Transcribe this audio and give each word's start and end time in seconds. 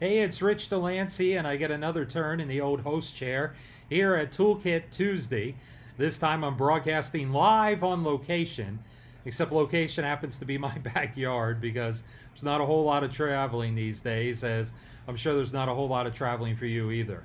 Hey, 0.00 0.20
it's 0.20 0.40
Rich 0.40 0.68
Delancey, 0.68 1.34
and 1.34 1.44
I 1.44 1.56
get 1.56 1.72
another 1.72 2.04
turn 2.04 2.38
in 2.38 2.46
the 2.46 2.60
old 2.60 2.82
host 2.82 3.16
chair 3.16 3.54
here 3.88 4.14
at 4.14 4.30
Toolkit 4.30 4.92
Tuesday. 4.92 5.56
This 5.96 6.18
time 6.18 6.44
I'm 6.44 6.56
broadcasting 6.56 7.32
live 7.32 7.82
on 7.82 8.04
location, 8.04 8.78
except 9.24 9.50
location 9.50 10.04
happens 10.04 10.38
to 10.38 10.44
be 10.44 10.56
my 10.56 10.78
backyard 10.94 11.60
because 11.60 12.04
there's 12.30 12.44
not 12.44 12.60
a 12.60 12.64
whole 12.64 12.84
lot 12.84 13.02
of 13.02 13.10
traveling 13.10 13.74
these 13.74 13.98
days, 13.98 14.44
as 14.44 14.72
I'm 15.08 15.16
sure 15.16 15.34
there's 15.34 15.52
not 15.52 15.68
a 15.68 15.74
whole 15.74 15.88
lot 15.88 16.06
of 16.06 16.14
traveling 16.14 16.54
for 16.54 16.66
you 16.66 16.92
either. 16.92 17.24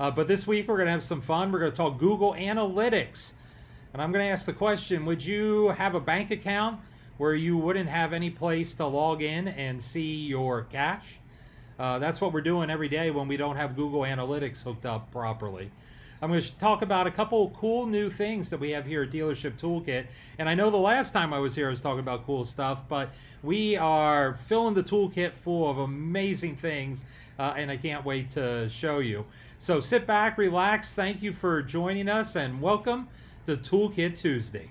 Uh, 0.00 0.10
but 0.10 0.26
this 0.26 0.46
week 0.46 0.66
we're 0.66 0.78
going 0.78 0.86
to 0.86 0.92
have 0.92 1.04
some 1.04 1.20
fun. 1.20 1.52
We're 1.52 1.58
going 1.58 1.72
to 1.72 1.76
talk 1.76 1.98
Google 1.98 2.32
Analytics. 2.32 3.34
And 3.92 4.00
I'm 4.00 4.12
going 4.12 4.24
to 4.24 4.32
ask 4.32 4.46
the 4.46 4.54
question 4.54 5.04
Would 5.04 5.22
you 5.22 5.68
have 5.72 5.94
a 5.94 6.00
bank 6.00 6.30
account 6.30 6.80
where 7.18 7.34
you 7.34 7.58
wouldn't 7.58 7.90
have 7.90 8.14
any 8.14 8.30
place 8.30 8.74
to 8.76 8.86
log 8.86 9.20
in 9.20 9.48
and 9.48 9.82
see 9.82 10.24
your 10.24 10.62
cash? 10.62 11.18
Uh, 11.78 11.98
that's 11.98 12.20
what 12.20 12.32
we're 12.32 12.40
doing 12.40 12.70
every 12.70 12.88
day 12.88 13.10
when 13.10 13.28
we 13.28 13.36
don't 13.36 13.56
have 13.56 13.74
Google 13.74 14.02
Analytics 14.02 14.62
hooked 14.62 14.86
up 14.86 15.10
properly. 15.10 15.70
I'm 16.22 16.30
going 16.30 16.40
to 16.40 16.52
talk 16.56 16.82
about 16.82 17.06
a 17.06 17.10
couple 17.10 17.50
cool 17.50 17.86
new 17.86 18.08
things 18.08 18.48
that 18.50 18.58
we 18.58 18.70
have 18.70 18.86
here 18.86 19.02
at 19.02 19.10
Dealership 19.10 19.58
Toolkit. 19.60 20.06
And 20.38 20.48
I 20.48 20.54
know 20.54 20.70
the 20.70 20.76
last 20.76 21.12
time 21.12 21.34
I 21.34 21.38
was 21.38 21.54
here, 21.54 21.66
I 21.66 21.70
was 21.70 21.80
talking 21.82 22.00
about 22.00 22.24
cool 22.24 22.44
stuff, 22.44 22.88
but 22.88 23.10
we 23.42 23.76
are 23.76 24.38
filling 24.46 24.74
the 24.74 24.82
toolkit 24.82 25.34
full 25.34 25.68
of 25.68 25.78
amazing 25.78 26.56
things, 26.56 27.04
uh, 27.38 27.54
and 27.56 27.70
I 27.70 27.76
can't 27.76 28.04
wait 28.04 28.30
to 28.30 28.68
show 28.70 29.00
you. 29.00 29.26
So 29.58 29.80
sit 29.80 30.06
back, 30.06 30.38
relax. 30.38 30.94
Thank 30.94 31.22
you 31.22 31.32
for 31.32 31.60
joining 31.62 32.08
us, 32.08 32.36
and 32.36 32.60
welcome 32.60 33.08
to 33.44 33.56
Toolkit 33.56 34.16
Tuesday. 34.16 34.70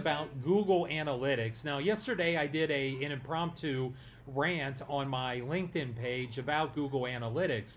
About 0.00 0.42
Google 0.42 0.86
Analytics. 0.86 1.62
Now, 1.62 1.76
yesterday 1.76 2.38
I 2.38 2.46
did 2.46 2.70
a, 2.70 3.04
an 3.04 3.12
impromptu 3.12 3.92
rant 4.26 4.80
on 4.88 5.08
my 5.08 5.40
LinkedIn 5.40 5.94
page 5.94 6.38
about 6.38 6.74
Google 6.74 7.02
Analytics. 7.02 7.76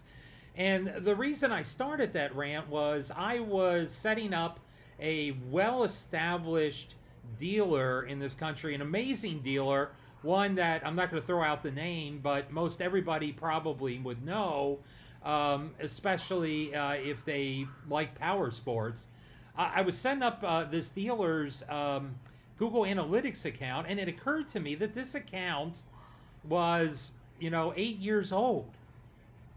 And 0.56 0.94
the 1.00 1.16
reason 1.16 1.52
I 1.52 1.64
started 1.64 2.14
that 2.14 2.34
rant 2.34 2.70
was 2.70 3.12
I 3.14 3.40
was 3.40 3.92
setting 3.92 4.34
up 4.34 4.62
a 5.02 5.36
well 5.50 5.84
established 5.84 6.96
dealer 7.38 8.04
in 8.04 8.20
this 8.20 8.36
country, 8.36 8.74
an 8.74 8.82
amazing 8.82 9.42
dealer, 9.42 9.92
one 10.22 10.56
that 10.56 10.88
I'm 10.88 10.96
not 10.96 11.12
going 11.12 11.22
to 11.22 11.28
throw 11.28 11.44
out 11.44 11.62
the 11.62 11.72
name, 11.72 12.22
but 12.24 12.54
most 12.54 12.82
everybody 12.82 13.34
probably 13.34 14.00
would 14.00 14.24
know, 14.24 14.80
um, 15.26 15.72
especially 15.82 16.74
uh, 16.74 16.94
if 16.94 17.26
they 17.26 17.68
like 17.90 18.16
power 18.16 18.50
sports. 18.50 19.08
I, 19.58 19.72
I 19.76 19.82
was 19.82 19.98
setting 19.98 20.24
up 20.24 20.44
uh, 20.44 20.64
this 20.66 20.90
dealer's 20.90 21.64
um, 21.70 22.16
Google 22.58 22.82
Analytics 22.82 23.46
account, 23.46 23.88
and 23.90 24.00
it 24.00 24.08
occurred 24.08 24.48
to 24.50 24.60
me 24.60 24.76
that 24.76 24.94
this 24.94 25.16
account 25.16 25.82
was, 26.48 27.12
you 27.40 27.50
know, 27.50 27.74
eight 27.76 27.98
years 28.00 28.32
old. 28.32 28.70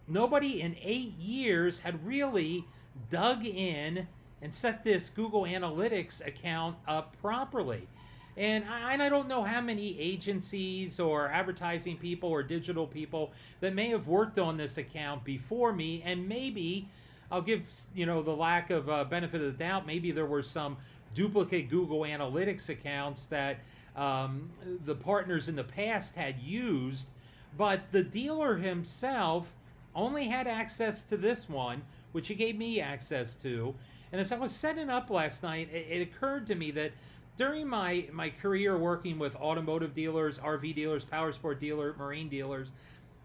Nobody 0.08 0.61
in 0.61 0.77
eight 0.83 1.17
years 1.19 1.78
had 1.80 2.05
really 2.06 2.64
dug 3.11 3.44
in 3.44 4.06
and 4.42 4.55
set 4.55 4.84
this 4.84 5.11
Google 5.11 5.42
Analytics 5.42 6.24
account 6.27 6.77
up 6.86 7.17
properly. 7.20 7.89
And 8.36 8.64
I, 8.69 8.92
and 8.92 9.02
I 9.02 9.08
don't 9.08 9.28
know 9.28 9.42
how 9.42 9.61
many 9.61 9.98
agencies 9.98 11.00
or 11.00 11.28
advertising 11.28 11.97
people 11.97 12.28
or 12.28 12.42
digital 12.42 12.86
people 12.86 13.33
that 13.61 13.74
may 13.74 13.89
have 13.89 14.06
worked 14.06 14.39
on 14.39 14.56
this 14.56 14.77
account 14.77 15.24
before 15.24 15.72
me, 15.72 16.02
and 16.05 16.28
maybe 16.28 16.86
I'll 17.31 17.43
give 17.43 17.63
you 17.95 18.07
know 18.07 18.23
the 18.23 18.35
lack 18.35 18.71
of 18.71 18.89
uh, 18.89 19.05
benefit 19.05 19.41
of 19.41 19.47
the 19.47 19.65
doubt. 19.65 19.87
Maybe 19.87 20.11
there 20.11 20.27
were 20.27 20.43
some 20.43 20.77
duplicate 21.14 21.69
Google 21.69 22.01
Analytics 22.01 22.69
accounts 22.69 23.27
that 23.27 23.61
um, 23.97 24.51
the 24.85 24.95
partners 24.95 25.48
in 25.48 25.57
the 25.57 25.65
past 25.65 26.15
had 26.15 26.39
used, 26.39 27.11
but 27.57 27.91
the 27.91 28.03
dealer 28.03 28.57
himself 28.57 29.53
only 29.95 30.29
had 30.29 30.47
access 30.47 31.03
to 31.05 31.17
this 31.17 31.48
one, 31.48 31.83
which 32.13 32.29
he 32.29 32.35
gave 32.35 32.57
me 32.57 32.81
access 32.81 33.35
to. 33.36 33.75
And 34.13 34.20
as 34.20 34.31
I 34.31 34.36
was 34.36 34.53
setting 34.53 34.91
up 34.91 35.11
last 35.11 35.42
night, 35.42 35.70
it, 35.73 35.86
it 35.89 36.03
occurred 36.03 36.47
to 36.48 36.55
me 36.55 36.70
that 36.73 36.92
during 37.36 37.67
my, 37.67 38.07
my 38.13 38.31
career 38.31 38.79
working 38.79 39.19
with 39.19 39.35
automotive 39.36 39.95
dealers, 39.95 40.39
RV 40.39 40.75
dealers, 40.75 41.05
power 41.05 41.33
sport 41.33 41.59
dealer, 41.59 41.95
marine 41.98 42.29
dealers, 42.29 42.73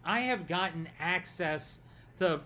I 0.04 0.20
have 0.20 0.48
gotten 0.48 0.88
access 0.98 1.80
to 2.18 2.40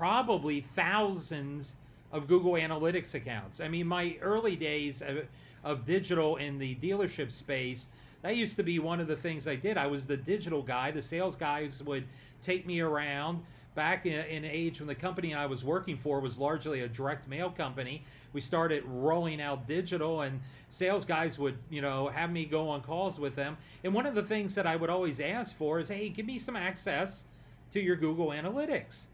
probably 0.00 0.62
thousands 0.62 1.74
of 2.10 2.26
Google 2.26 2.52
Analytics 2.52 3.12
accounts. 3.12 3.60
I 3.60 3.68
mean, 3.68 3.86
my 3.86 4.16
early 4.22 4.56
days 4.56 5.02
of, 5.02 5.26
of 5.62 5.84
digital 5.84 6.36
in 6.36 6.58
the 6.58 6.74
dealership 6.76 7.30
space, 7.30 7.86
that 8.22 8.34
used 8.34 8.56
to 8.56 8.62
be 8.62 8.78
one 8.78 8.98
of 9.00 9.08
the 9.08 9.14
things 9.14 9.46
I 9.46 9.56
did. 9.56 9.76
I 9.76 9.88
was 9.88 10.06
the 10.06 10.16
digital 10.16 10.62
guy. 10.62 10.90
The 10.90 11.02
sales 11.02 11.36
guys 11.36 11.82
would 11.82 12.06
take 12.40 12.66
me 12.66 12.80
around 12.80 13.42
back 13.74 14.06
in, 14.06 14.24
in 14.24 14.46
age 14.46 14.80
when 14.80 14.86
the 14.86 14.94
company 14.94 15.34
I 15.34 15.44
was 15.44 15.66
working 15.66 15.98
for 15.98 16.20
was 16.20 16.38
largely 16.38 16.80
a 16.80 16.88
direct 16.88 17.28
mail 17.28 17.50
company, 17.50 18.02
we 18.32 18.40
started 18.40 18.82
rolling 18.86 19.38
out 19.38 19.66
digital, 19.66 20.22
and 20.22 20.40
sales 20.70 21.04
guys 21.04 21.38
would, 21.38 21.58
you 21.68 21.82
know, 21.82 22.08
have 22.08 22.32
me 22.32 22.46
go 22.46 22.70
on 22.70 22.80
calls 22.80 23.20
with 23.20 23.36
them. 23.36 23.58
And 23.84 23.92
one 23.92 24.06
of 24.06 24.14
the 24.14 24.22
things 24.22 24.54
that 24.54 24.66
I 24.66 24.76
would 24.76 24.88
always 24.88 25.20
ask 25.20 25.54
for 25.54 25.78
is, 25.78 25.88
hey, 25.88 26.08
give 26.08 26.24
me 26.24 26.38
some 26.38 26.56
access 26.56 27.24
to 27.72 27.80
your 27.80 27.96
Google 27.96 28.28
Analytics. 28.28 29.08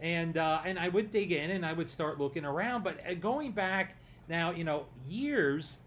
And 0.00 0.36
uh, 0.36 0.62
and 0.64 0.78
I 0.78 0.88
would 0.88 1.10
dig 1.10 1.32
in 1.32 1.50
and 1.50 1.64
I 1.64 1.72
would 1.72 1.88
start 1.88 2.18
looking 2.18 2.44
around. 2.44 2.82
But 2.82 2.98
uh, 3.08 3.14
going 3.14 3.52
back 3.52 3.96
now, 4.28 4.50
you 4.50 4.64
know, 4.64 4.86
years, 5.08 5.78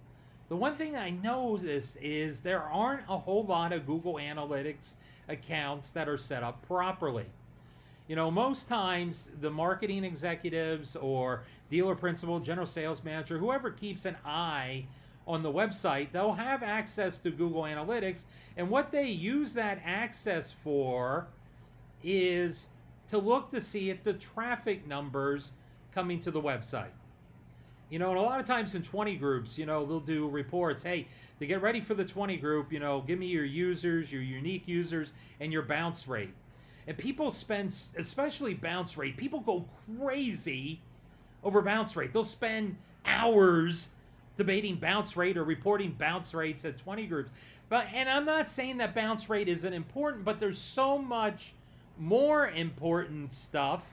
the 0.50 0.56
one 0.56 0.76
thing 0.76 0.96
I 0.96 1.10
noticed 1.10 1.98
is 2.02 2.40
there 2.40 2.64
aren't 2.64 3.04
a 3.10 3.18
whole 3.18 3.46
lot 3.46 3.74
of 3.74 3.86
Google 3.86 4.16
Analytics 4.16 4.96
accounts 5.28 5.92
that 5.92 6.08
are 6.08 6.18
set 6.18 6.44
up 6.44 6.66
properly. 6.68 7.26
You 8.08 8.16
know, 8.16 8.30
most 8.30 8.68
times 8.68 9.32
the 9.42 9.50
marketing 9.50 10.04
executives 10.04 10.96
or 10.96 11.44
dealer 11.72 11.96
principal, 11.96 12.40
general 12.40 12.68
sales 12.68 13.04
manager, 13.04 13.40
whoever 13.40 13.72
keeps 13.72 14.06
an 14.06 14.16
eye 14.24 14.86
on 15.28 15.42
the 15.42 15.52
website, 15.52 16.12
they'll 16.12 16.34
have 16.34 16.62
access 16.62 17.18
to 17.20 17.32
Google 17.32 17.64
Analytics. 17.64 18.26
And 18.58 18.70
what 18.70 18.92
they 18.92 19.08
use 19.08 19.54
that 19.56 19.82
access 19.84 20.52
for 20.52 21.26
is 22.04 22.68
to 23.10 23.18
look 23.18 23.52
to 23.52 23.62
see 23.62 23.90
if 23.90 24.04
the 24.04 24.14
traffic 24.14 24.88
numbers 24.88 25.54
coming 25.94 26.20
to 26.20 26.32
the 26.32 26.42
website. 26.42 26.94
You 27.90 28.00
know, 28.00 28.10
and 28.10 28.18
a 28.18 28.22
lot 28.22 28.40
of 28.40 28.48
times 28.48 28.74
in 28.76 28.82
20 28.82 29.16
groups, 29.16 29.58
you 29.58 29.66
know, 29.66 29.86
they'll 29.86 30.00
do 30.00 30.28
reports. 30.28 30.82
Hey, 30.82 31.08
to 31.40 31.46
get 31.46 31.62
ready 31.62 31.82
for 31.82 31.94
the 31.94 32.06
20 32.06 32.38
group, 32.38 32.72
you 32.72 32.80
know, 32.80 33.02
give 33.02 33.20
me 33.20 33.28
your 33.28 33.46
users, 33.46 34.12
your 34.12 34.24
unique 34.24 34.68
users, 34.68 35.14
and 35.40 35.54
your 35.54 35.62
bounce 35.62 36.08
rate 36.08 36.34
and 36.88 36.98
people 36.98 37.32
spend, 37.32 37.76
especially 37.98 38.54
bounce 38.54 38.98
rate, 38.98 39.18
people 39.18 39.40
go 39.40 39.66
crazy 39.98 40.82
over 41.44 41.62
bounce 41.62 41.96
rate. 41.96 42.14
They'll 42.14 42.24
spend 42.24 42.78
hours 43.06 43.90
debating 44.38 44.76
bounce 44.76 45.18
rate 45.18 45.38
or 45.38 45.44
reporting 45.44 45.96
bounce 45.98 46.34
rates 46.34 46.66
at 46.66 46.78
20 46.78 47.06
groups. 47.08 47.32
But 47.70 47.88
and 47.94 48.08
I'm 48.08 48.26
not 48.26 48.48
saying 48.48 48.78
that 48.78 48.94
bounce 48.94 49.30
rate 49.30 49.48
isn't 49.48 49.74
important, 49.74 50.24
but 50.24 50.40
there's 50.40 50.60
so 50.60 50.98
much 50.98 51.54
more 51.98 52.50
important 52.50 53.32
stuff 53.32 53.84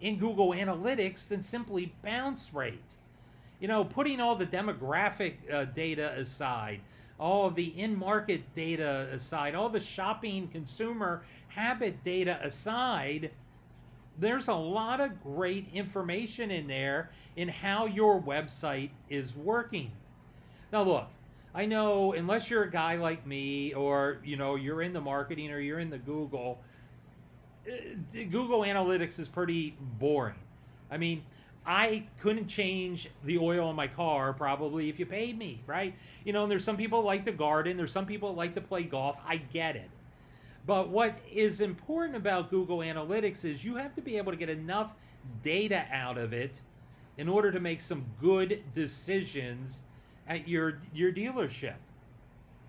in 0.00 0.18
Google 0.18 0.50
Analytics 0.50 1.28
than 1.28 1.42
simply 1.42 1.92
bounce 2.02 2.52
rate. 2.52 2.96
You 3.60 3.68
know, 3.68 3.84
putting 3.84 4.20
all 4.20 4.36
the 4.36 4.46
demographic 4.46 5.34
uh, 5.50 5.64
data 5.66 6.12
aside, 6.12 6.80
all 7.18 7.46
of 7.46 7.54
the 7.54 7.68
in 7.80 7.98
market 7.98 8.42
data 8.54 9.08
aside, 9.10 9.54
all 9.54 9.68
the 9.68 9.80
shopping 9.80 10.48
consumer 10.48 11.22
habit 11.48 12.04
data 12.04 12.38
aside, 12.42 13.30
there's 14.18 14.48
a 14.48 14.54
lot 14.54 15.00
of 15.00 15.22
great 15.22 15.66
information 15.72 16.50
in 16.50 16.66
there 16.66 17.10
in 17.36 17.48
how 17.48 17.86
your 17.86 18.20
website 18.20 18.90
is 19.08 19.34
working. 19.34 19.90
Now, 20.72 20.82
look, 20.82 21.06
I 21.54 21.64
know 21.64 22.12
unless 22.12 22.50
you're 22.50 22.64
a 22.64 22.70
guy 22.70 22.96
like 22.96 23.26
me 23.26 23.72
or 23.72 24.18
you 24.22 24.36
know 24.36 24.56
you're 24.56 24.82
in 24.82 24.92
the 24.92 25.00
marketing 25.00 25.50
or 25.50 25.58
you're 25.58 25.78
in 25.78 25.88
the 25.88 25.98
Google, 25.98 26.58
Uh, 27.66 27.72
Google 28.30 28.60
Analytics 28.60 29.18
is 29.18 29.28
pretty 29.28 29.76
boring. 29.98 30.34
I 30.90 30.96
mean, 30.96 31.22
I 31.66 32.04
couldn't 32.20 32.46
change 32.46 33.10
the 33.24 33.38
oil 33.38 33.70
in 33.70 33.76
my 33.76 33.88
car 33.88 34.32
probably 34.32 34.88
if 34.88 35.00
you 35.00 35.06
paid 35.06 35.36
me, 35.36 35.60
right? 35.66 35.94
You 36.24 36.32
know, 36.32 36.42
and 36.42 36.50
there's 36.50 36.62
some 36.64 36.76
people 36.76 37.02
like 37.02 37.24
to 37.24 37.32
garden, 37.32 37.76
there's 37.76 37.90
some 37.90 38.06
people 38.06 38.34
like 38.34 38.54
to 38.54 38.60
play 38.60 38.84
golf. 38.84 39.18
I 39.26 39.38
get 39.38 39.74
it. 39.74 39.90
But 40.66 40.88
what 40.88 41.18
is 41.32 41.60
important 41.60 42.16
about 42.16 42.50
Google 42.50 42.78
Analytics 42.78 43.44
is 43.44 43.64
you 43.64 43.76
have 43.76 43.94
to 43.96 44.02
be 44.02 44.16
able 44.16 44.32
to 44.32 44.38
get 44.38 44.50
enough 44.50 44.94
data 45.42 45.86
out 45.90 46.18
of 46.18 46.32
it 46.32 46.60
in 47.18 47.28
order 47.28 47.50
to 47.50 47.60
make 47.60 47.80
some 47.80 48.04
good 48.20 48.62
decisions 48.74 49.82
at 50.28 50.48
your 50.48 50.80
your 50.92 51.12
dealership. 51.12 51.76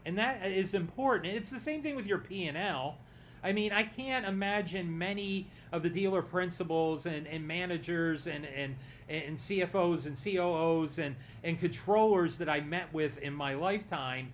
And 0.05 0.17
that 0.17 0.45
is 0.45 0.73
important. 0.73 1.35
It's 1.35 1.49
the 1.49 1.59
same 1.59 1.81
thing 1.81 1.95
with 1.95 2.07
your 2.07 2.19
P&L. 2.19 2.97
I 3.43 3.51
mean, 3.51 3.71
I 3.71 3.83
can't 3.83 4.25
imagine 4.25 4.97
many 4.97 5.47
of 5.71 5.83
the 5.83 5.89
dealer 5.89 6.21
principals 6.21 7.05
and, 7.05 7.27
and 7.27 7.47
managers 7.47 8.27
and, 8.27 8.45
and, 8.45 8.75
and 9.09 9.37
CFOs 9.37 10.05
and 10.05 10.15
COOs 10.15 10.99
and, 10.99 11.15
and 11.43 11.59
controllers 11.59 12.37
that 12.39 12.49
I 12.49 12.61
met 12.61 12.91
with 12.93 13.17
in 13.19 13.33
my 13.33 13.53
lifetime 13.53 14.33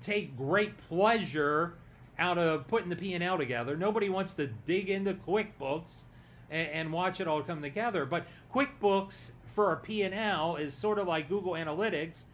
take 0.00 0.36
great 0.36 0.76
pleasure 0.88 1.74
out 2.18 2.38
of 2.38 2.68
putting 2.68 2.88
the 2.88 2.96
P&L 2.96 3.38
together. 3.38 3.76
Nobody 3.76 4.08
wants 4.08 4.34
to 4.34 4.46
dig 4.66 4.90
into 4.90 5.14
QuickBooks 5.14 6.04
and, 6.50 6.68
and 6.68 6.92
watch 6.92 7.20
it 7.20 7.26
all 7.26 7.42
come 7.42 7.60
together. 7.62 8.04
But 8.04 8.26
QuickBooks 8.54 9.32
for 9.46 9.72
a 9.72 9.76
P&L 9.76 10.56
is 10.56 10.74
sort 10.74 10.98
of 10.98 11.06
like 11.06 11.28
Google 11.28 11.52
Analytics 11.52 12.24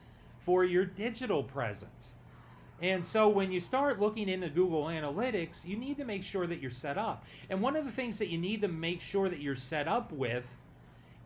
for 0.40 0.64
your 0.64 0.84
digital 0.84 1.42
presence. 1.42 2.14
And 2.80 3.04
so 3.04 3.28
when 3.28 3.50
you 3.50 3.58
start 3.58 3.98
looking 3.98 4.28
into 4.28 4.48
Google 4.48 4.84
Analytics, 4.84 5.66
you 5.66 5.76
need 5.76 5.96
to 5.98 6.04
make 6.04 6.22
sure 6.22 6.46
that 6.46 6.60
you're 6.60 6.70
set 6.70 6.96
up. 6.96 7.24
And 7.50 7.60
one 7.60 7.74
of 7.74 7.84
the 7.84 7.90
things 7.90 8.18
that 8.18 8.28
you 8.28 8.38
need 8.38 8.62
to 8.62 8.68
make 8.68 9.00
sure 9.00 9.28
that 9.28 9.40
you're 9.40 9.56
set 9.56 9.88
up 9.88 10.12
with 10.12 10.56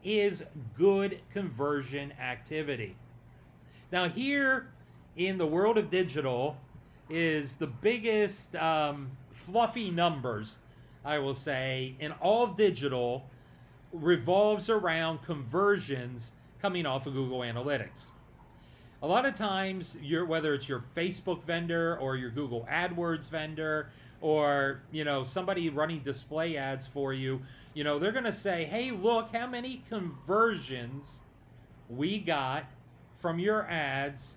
is 0.03 0.43
good 0.77 1.21
conversion 1.33 2.13
activity. 2.13 2.97
Now, 3.91 4.09
here 4.09 4.71
in 5.17 5.37
the 5.37 5.47
world 5.47 5.77
of 5.77 5.91
digital 5.91 6.57
is 7.11 7.57
the 7.57 7.67
biggest 7.67 8.57
um, 8.57 9.11
fluffy 9.33 9.91
numbers, 9.91 10.59
I 11.05 11.19
will 11.19 11.35
say, 11.35 11.95
in 12.01 12.13
all 12.13 12.47
digital 12.47 13.29
revolves 13.93 14.71
around 14.71 15.23
conversions 15.23 16.33
coming 16.63 16.87
off 16.87 17.07
of 17.07 17.13
Google 17.13 17.41
Analytics 17.41 18.09
a 19.03 19.07
lot 19.07 19.27
of 19.27 19.35
times 19.35 19.97
your 20.01 20.25
whether 20.25 20.55
it's 20.55 20.69
your 20.69 20.85
facebook 20.97 21.43
vendor 21.43 21.99
or 21.99 22.17
your 22.17 22.31
google 22.31 22.67
adwords 22.71 23.29
vendor 23.29 23.91
or 24.21 24.81
you 24.93 25.05
know 25.05 25.25
somebody 25.25 25.69
running 25.69 25.99
display 26.01 26.57
ads 26.57 26.87
for 26.87 27.13
you 27.13 27.41
you 27.75 27.85
know 27.85 27.99
they're 27.99 28.13
going 28.13 28.25
to 28.25 28.33
say 28.33 28.65
hey 28.65 28.91
look 28.91 29.29
how 29.35 29.47
many 29.47 29.83
conversions 29.89 31.21
we 31.91 32.19
got 32.19 32.65
from 33.19 33.39
your 33.39 33.69
ads 33.69 34.37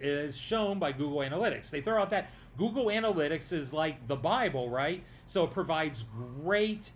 is 0.00 0.34
shown 0.36 0.78
by 0.78 0.90
google 0.90 1.18
analytics. 1.18 1.68
They 1.68 1.82
throw 1.82 2.00
out 2.00 2.10
that 2.10 2.30
google 2.56 2.86
analytics 2.86 3.52
is 3.52 3.72
like 3.72 4.08
the 4.08 4.16
bible 4.16 4.70
right? 4.70 5.04
So 5.26 5.44
it 5.44 5.50
provides 5.50 6.06
great 6.42 6.90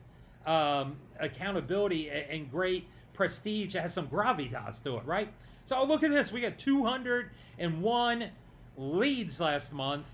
um, 0.46 0.96
accountability 1.20 2.10
and 2.10 2.50
great 2.50 2.88
prestige. 3.12 3.74
It 3.74 3.80
has 3.80 3.94
some 3.94 4.08
gravitas 4.08 4.82
to 4.84 4.96
it 4.96 5.04
right 5.04 5.32
so 5.66 5.84
look 5.84 6.02
at 6.02 6.10
this. 6.10 6.32
We 6.32 6.40
got 6.40 6.58
201 6.58 8.30
leads 8.76 9.40
last 9.40 9.72
month, 9.72 10.06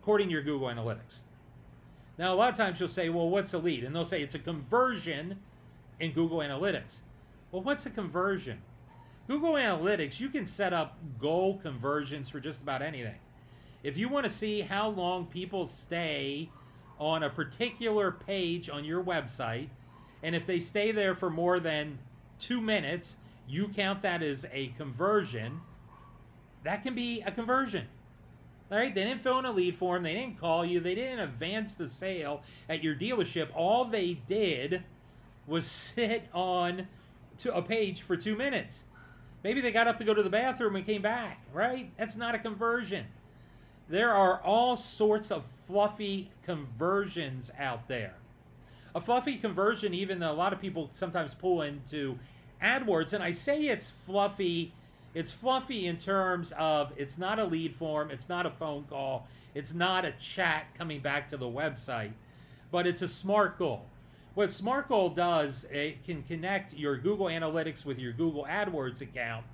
according 0.00 0.28
to 0.28 0.32
your 0.32 0.42
Google 0.42 0.68
Analytics. 0.68 1.20
Now, 2.18 2.34
a 2.34 2.36
lot 2.36 2.50
of 2.50 2.56
times 2.56 2.80
you'll 2.80 2.88
say, 2.88 3.08
well, 3.08 3.30
what's 3.30 3.54
a 3.54 3.58
lead? 3.58 3.84
And 3.84 3.94
they'll 3.94 4.04
say 4.04 4.22
it's 4.22 4.34
a 4.34 4.40
conversion 4.40 5.38
in 6.00 6.12
Google 6.12 6.38
Analytics. 6.38 7.00
Well, 7.52 7.62
what's 7.62 7.86
a 7.86 7.90
conversion? 7.90 8.60
Google 9.28 9.52
Analytics, 9.52 10.18
you 10.18 10.28
can 10.28 10.44
set 10.44 10.72
up 10.72 10.96
goal 11.20 11.58
conversions 11.58 12.28
for 12.28 12.40
just 12.40 12.60
about 12.62 12.82
anything. 12.82 13.14
If 13.82 13.96
you 13.96 14.08
want 14.08 14.24
to 14.24 14.30
see 14.30 14.60
how 14.60 14.88
long 14.88 15.26
people 15.26 15.66
stay 15.66 16.50
on 16.98 17.22
a 17.22 17.30
particular 17.30 18.10
page 18.10 18.68
on 18.68 18.84
your 18.84 19.02
website, 19.02 19.68
and 20.22 20.34
if 20.34 20.46
they 20.46 20.58
stay 20.58 20.90
there 20.90 21.14
for 21.14 21.30
more 21.30 21.60
than 21.60 21.98
two 22.40 22.60
minutes, 22.60 23.16
you 23.48 23.68
count 23.68 24.02
that 24.02 24.22
as 24.22 24.46
a 24.52 24.68
conversion, 24.76 25.60
that 26.64 26.82
can 26.82 26.94
be 26.94 27.22
a 27.22 27.30
conversion. 27.30 27.86
All 28.70 28.76
right, 28.76 28.94
they 28.94 29.04
didn't 29.04 29.22
fill 29.22 29.38
in 29.38 29.46
a 29.46 29.50
lead 29.50 29.76
form, 29.76 30.02
they 30.02 30.12
didn't 30.12 30.38
call 30.38 30.64
you, 30.64 30.80
they 30.80 30.94
didn't 30.94 31.20
advance 31.20 31.74
the 31.74 31.88
sale 31.88 32.42
at 32.68 32.84
your 32.84 32.94
dealership. 32.94 33.48
All 33.54 33.86
they 33.86 34.14
did 34.28 34.82
was 35.46 35.66
sit 35.70 36.24
on 36.34 36.86
to 37.38 37.54
a 37.54 37.62
page 37.62 38.02
for 38.02 38.16
two 38.16 38.36
minutes. 38.36 38.84
Maybe 39.44 39.60
they 39.60 39.70
got 39.70 39.86
up 39.86 39.98
to 39.98 40.04
go 40.04 40.12
to 40.12 40.22
the 40.22 40.30
bathroom 40.30 40.76
and 40.76 40.84
came 40.84 41.00
back, 41.00 41.40
right? 41.52 41.90
That's 41.96 42.16
not 42.16 42.34
a 42.34 42.38
conversion. 42.38 43.06
There 43.88 44.12
are 44.12 44.42
all 44.42 44.76
sorts 44.76 45.30
of 45.30 45.44
fluffy 45.66 46.30
conversions 46.44 47.50
out 47.58 47.88
there. 47.88 48.14
A 48.94 49.00
fluffy 49.00 49.36
conversion, 49.36 49.94
even 49.94 50.18
though 50.18 50.32
a 50.32 50.34
lot 50.34 50.52
of 50.52 50.60
people 50.60 50.90
sometimes 50.92 51.34
pull 51.34 51.62
into 51.62 52.18
AdWords, 52.62 53.12
and 53.12 53.22
I 53.22 53.30
say 53.30 53.62
it's 53.62 53.92
fluffy. 54.06 54.72
It's 55.14 55.30
fluffy 55.30 55.86
in 55.86 55.96
terms 55.96 56.52
of 56.58 56.92
it's 56.96 57.18
not 57.18 57.38
a 57.38 57.44
lead 57.44 57.74
form, 57.74 58.10
it's 58.10 58.28
not 58.28 58.46
a 58.46 58.50
phone 58.50 58.84
call, 58.88 59.26
it's 59.54 59.72
not 59.72 60.04
a 60.04 60.12
chat 60.12 60.66
coming 60.76 61.00
back 61.00 61.28
to 61.28 61.36
the 61.36 61.46
website, 61.46 62.12
but 62.70 62.86
it's 62.86 63.02
a 63.02 63.08
SMART 63.08 63.58
goal. 63.58 63.86
What 64.34 64.52
SMART 64.52 64.88
goal 64.88 65.08
does, 65.08 65.64
it 65.70 66.04
can 66.04 66.22
connect 66.22 66.74
your 66.74 66.96
Google 66.96 67.26
Analytics 67.26 67.84
with 67.84 67.98
your 67.98 68.12
Google 68.12 68.46
AdWords 68.48 69.00
account, 69.00 69.44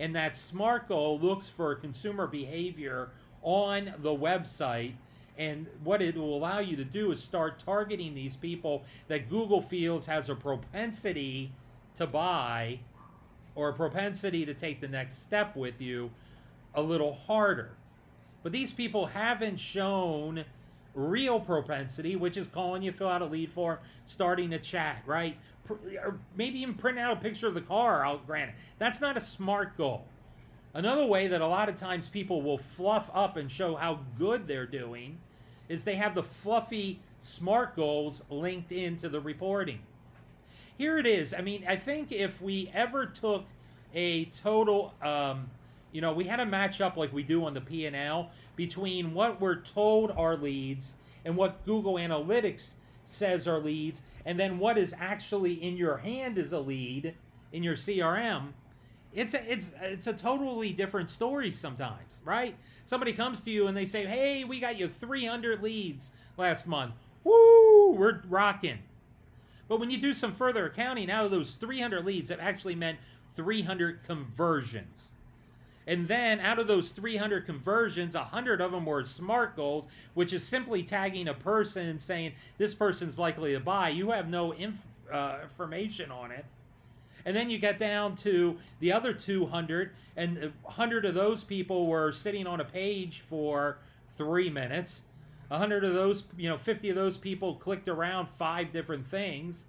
and 0.00 0.16
that 0.16 0.36
SMART 0.36 0.88
goal 0.88 1.20
looks 1.20 1.48
for 1.48 1.74
consumer 1.74 2.26
behavior 2.26 3.10
on 3.42 3.92
the 3.98 4.10
website 4.10 4.94
and 5.36 5.66
what 5.82 6.00
it 6.00 6.16
will 6.16 6.36
allow 6.36 6.60
you 6.60 6.76
to 6.76 6.84
do 6.84 7.10
is 7.10 7.22
start 7.22 7.58
targeting 7.58 8.14
these 8.14 8.36
people 8.36 8.84
that 9.08 9.28
Google 9.28 9.60
feels 9.60 10.06
has 10.06 10.30
a 10.30 10.34
propensity 10.34 11.50
to 11.96 12.06
buy 12.06 12.78
or 13.54 13.68
a 13.68 13.72
propensity 13.72 14.44
to 14.44 14.54
take 14.54 14.80
the 14.80 14.88
next 14.88 15.22
step 15.22 15.54
with 15.56 15.80
you 15.80 16.10
a 16.74 16.82
little 16.82 17.14
harder. 17.26 17.70
But 18.42 18.52
these 18.52 18.72
people 18.72 19.06
haven't 19.06 19.58
shown 19.58 20.44
real 20.94 21.40
propensity, 21.40 22.16
which 22.16 22.36
is 22.36 22.46
calling 22.46 22.82
you, 22.82 22.92
fill 22.92 23.08
out 23.08 23.22
a 23.22 23.26
lead 23.26 23.50
form, 23.50 23.78
starting 24.06 24.52
a 24.52 24.58
chat, 24.58 25.02
right? 25.06 25.36
Or 25.68 26.18
maybe 26.36 26.60
even 26.60 26.74
print 26.74 26.98
out 26.98 27.12
a 27.12 27.20
picture 27.20 27.46
of 27.46 27.54
the 27.54 27.60
car, 27.60 28.04
I'll 28.04 28.18
grant 28.18 28.50
it. 28.50 28.56
That's 28.78 29.00
not 29.00 29.16
a 29.16 29.20
smart 29.20 29.76
goal. 29.76 30.04
Another 30.74 31.06
way 31.06 31.28
that 31.28 31.40
a 31.40 31.46
lot 31.46 31.68
of 31.68 31.76
times 31.76 32.08
people 32.08 32.42
will 32.42 32.58
fluff 32.58 33.08
up 33.14 33.36
and 33.36 33.50
show 33.50 33.76
how 33.76 34.00
good 34.18 34.46
they're 34.46 34.66
doing 34.66 35.18
is 35.68 35.84
they 35.84 35.94
have 35.94 36.14
the 36.14 36.22
fluffy 36.22 37.00
smart 37.20 37.76
goals 37.76 38.22
linked 38.28 38.72
into 38.72 39.08
the 39.08 39.20
reporting 39.20 39.78
here 40.76 40.98
it 40.98 41.06
is. 41.06 41.34
I 41.34 41.40
mean, 41.40 41.64
I 41.68 41.76
think 41.76 42.12
if 42.12 42.40
we 42.42 42.70
ever 42.74 43.06
took 43.06 43.44
a 43.94 44.26
total, 44.26 44.94
um, 45.02 45.50
you 45.92 46.00
know, 46.00 46.12
we 46.12 46.24
had 46.24 46.40
a 46.40 46.46
match 46.46 46.80
up 46.80 46.96
like 46.96 47.12
we 47.12 47.22
do 47.22 47.44
on 47.44 47.54
the 47.54 47.60
P&L 47.60 48.30
between 48.56 49.14
what 49.14 49.40
we're 49.40 49.60
told 49.60 50.10
are 50.12 50.36
leads 50.36 50.94
and 51.24 51.36
what 51.36 51.64
Google 51.64 51.94
Analytics 51.94 52.74
says 53.04 53.46
are 53.46 53.58
leads, 53.58 54.02
and 54.24 54.38
then 54.38 54.58
what 54.58 54.78
is 54.78 54.94
actually 54.98 55.62
in 55.62 55.76
your 55.76 55.98
hand 55.98 56.38
as 56.38 56.52
a 56.52 56.58
lead 56.58 57.14
in 57.52 57.62
your 57.62 57.76
CRM. 57.76 58.52
It's 59.12 59.34
a, 59.34 59.52
it's 59.52 59.70
it's 59.80 60.06
a 60.08 60.12
totally 60.12 60.72
different 60.72 61.08
story 61.08 61.52
sometimes, 61.52 62.20
right? 62.24 62.56
Somebody 62.84 63.12
comes 63.12 63.40
to 63.42 63.50
you 63.50 63.68
and 63.68 63.76
they 63.76 63.84
say, 63.84 64.06
"Hey, 64.06 64.42
we 64.42 64.58
got 64.58 64.76
you 64.76 64.88
300 64.88 65.62
leads 65.62 66.10
last 66.36 66.66
month. 66.66 66.94
Woo, 67.22 67.92
we're 67.92 68.22
rocking." 68.28 68.78
But 69.68 69.80
when 69.80 69.90
you 69.90 69.98
do 69.98 70.14
some 70.14 70.34
further 70.34 70.66
accounting, 70.66 71.10
out 71.10 71.24
of 71.24 71.30
those 71.30 71.54
300 71.54 72.04
leads, 72.04 72.30
it 72.30 72.38
actually 72.40 72.74
meant 72.74 72.98
300 73.34 74.04
conversions. 74.04 75.12
And 75.86 76.08
then 76.08 76.40
out 76.40 76.58
of 76.58 76.66
those 76.66 76.90
300 76.90 77.44
conversions, 77.44 78.14
100 78.14 78.60
of 78.60 78.72
them 78.72 78.86
were 78.86 79.04
SMART 79.04 79.56
goals, 79.56 79.86
which 80.14 80.32
is 80.32 80.42
simply 80.42 80.82
tagging 80.82 81.28
a 81.28 81.34
person 81.34 81.86
and 81.86 82.00
saying, 82.00 82.32
this 82.56 82.74
person's 82.74 83.18
likely 83.18 83.52
to 83.52 83.60
buy. 83.60 83.90
You 83.90 84.10
have 84.10 84.28
no 84.28 84.52
inf- 84.52 84.86
uh, 85.12 85.38
information 85.42 86.10
on 86.10 86.30
it. 86.30 86.44
And 87.26 87.34
then 87.34 87.50
you 87.50 87.58
get 87.58 87.78
down 87.78 88.16
to 88.16 88.58
the 88.80 88.92
other 88.92 89.12
200, 89.12 89.90
and 90.16 90.52
100 90.62 91.04
of 91.04 91.14
those 91.14 91.42
people 91.42 91.86
were 91.86 92.12
sitting 92.12 92.46
on 92.46 92.60
a 92.60 92.64
page 92.64 93.22
for 93.28 93.78
three 94.16 94.50
minutes. 94.50 95.02
100 95.48 95.84
of 95.84 95.94
those, 95.94 96.24
you 96.36 96.48
know, 96.48 96.56
50 96.56 96.90
of 96.90 96.96
those 96.96 97.16
people 97.16 97.54
clicked 97.56 97.88
around 97.88 98.28
five 98.38 98.70
different 98.70 99.06
things. 99.06 99.64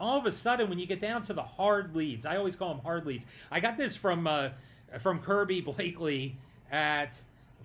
All 0.00 0.18
of 0.18 0.26
a 0.26 0.32
sudden, 0.32 0.70
when 0.70 0.78
you 0.78 0.86
get 0.86 1.00
down 1.00 1.22
to 1.22 1.34
the 1.34 1.42
hard 1.42 1.94
leads, 1.94 2.24
I 2.24 2.36
always 2.36 2.56
call 2.56 2.68
them 2.70 2.82
hard 2.82 3.06
leads. 3.06 3.26
I 3.50 3.60
got 3.60 3.76
this 3.76 3.96
from 3.96 4.26
uh, 4.26 4.50
from 5.00 5.20
Kirby 5.20 5.60
Blakely 5.60 6.36
at 6.70 7.20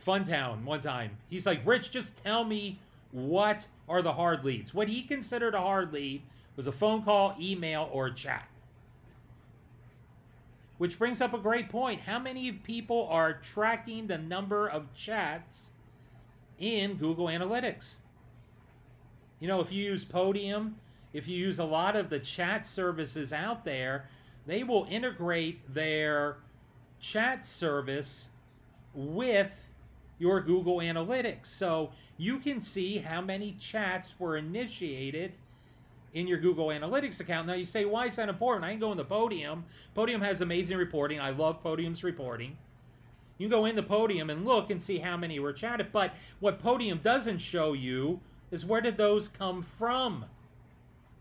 Funtown 0.05 0.63
one 0.63 0.81
time. 0.81 1.11
He's 1.29 1.45
like, 1.45 1.61
Rich, 1.65 1.91
just 1.91 2.17
tell 2.17 2.43
me 2.43 2.77
what 3.11 3.67
are 3.87 4.01
the 4.01 4.13
hard 4.13 4.43
leads. 4.43 4.73
What 4.73 4.89
he 4.89 5.01
considered 5.01 5.55
a 5.55 5.61
hard 5.61 5.93
lead 5.93 6.21
was 6.55 6.67
a 6.67 6.71
phone 6.71 7.03
call, 7.03 7.35
email, 7.39 7.89
or 7.91 8.09
chat. 8.09 8.47
Which 10.77 10.99
brings 10.99 11.21
up 11.21 11.33
a 11.33 11.37
great 11.37 11.69
point. 11.69 12.01
How 12.01 12.19
many 12.19 12.51
people 12.51 13.07
are 13.09 13.33
tracking 13.33 14.07
the 14.07 14.17
number 14.17 14.67
of 14.67 14.93
chats 14.93 15.71
in 16.59 16.95
Google 16.95 17.27
Analytics. 17.27 17.95
You 19.39 19.47
know, 19.47 19.61
if 19.61 19.71
you 19.71 19.83
use 19.83 20.05
Podium, 20.05 20.75
if 21.13 21.27
you 21.27 21.37
use 21.37 21.59
a 21.59 21.63
lot 21.63 21.95
of 21.95 22.09
the 22.09 22.19
chat 22.19 22.65
services 22.65 23.33
out 23.33 23.65
there, 23.65 24.07
they 24.45 24.63
will 24.63 24.87
integrate 24.89 25.73
their 25.73 26.37
chat 26.99 27.45
service 27.45 28.29
with 28.93 29.67
your 30.17 30.41
Google 30.41 30.77
Analytics. 30.77 31.47
So 31.47 31.91
you 32.17 32.39
can 32.39 32.61
see 32.61 32.97
how 32.97 33.21
many 33.21 33.53
chats 33.59 34.15
were 34.19 34.37
initiated 34.37 35.33
in 36.13 36.27
your 36.27 36.37
Google 36.37 36.67
Analytics 36.67 37.19
account. 37.19 37.47
Now 37.47 37.53
you 37.55 37.65
say, 37.65 37.83
why 37.83 38.05
is 38.05 38.15
that 38.15 38.29
important? 38.29 38.63
I 38.63 38.71
can 38.71 38.79
go 38.79 38.91
in 38.91 38.97
the 38.97 39.03
Podium. 39.03 39.65
Podium 39.93 40.21
has 40.21 40.39
amazing 40.41 40.77
reporting. 40.77 41.19
I 41.19 41.31
love 41.31 41.61
Podium's 41.61 42.03
reporting. 42.03 42.57
You 43.37 43.49
go 43.49 43.65
in 43.65 43.75
the 43.75 43.83
Podium 43.83 44.29
and 44.29 44.45
look 44.45 44.71
and 44.71 44.81
see 44.81 44.99
how 44.99 45.17
many 45.17 45.39
were 45.39 45.53
chatted. 45.53 45.87
But 45.91 46.13
what 46.39 46.59
Podium 46.59 46.99
doesn't 46.99 47.39
show 47.39 47.73
you 47.73 48.21
is 48.51 48.65
where 48.65 48.81
did 48.81 48.97
those 48.97 49.27
come 49.27 49.61
from? 49.61 50.25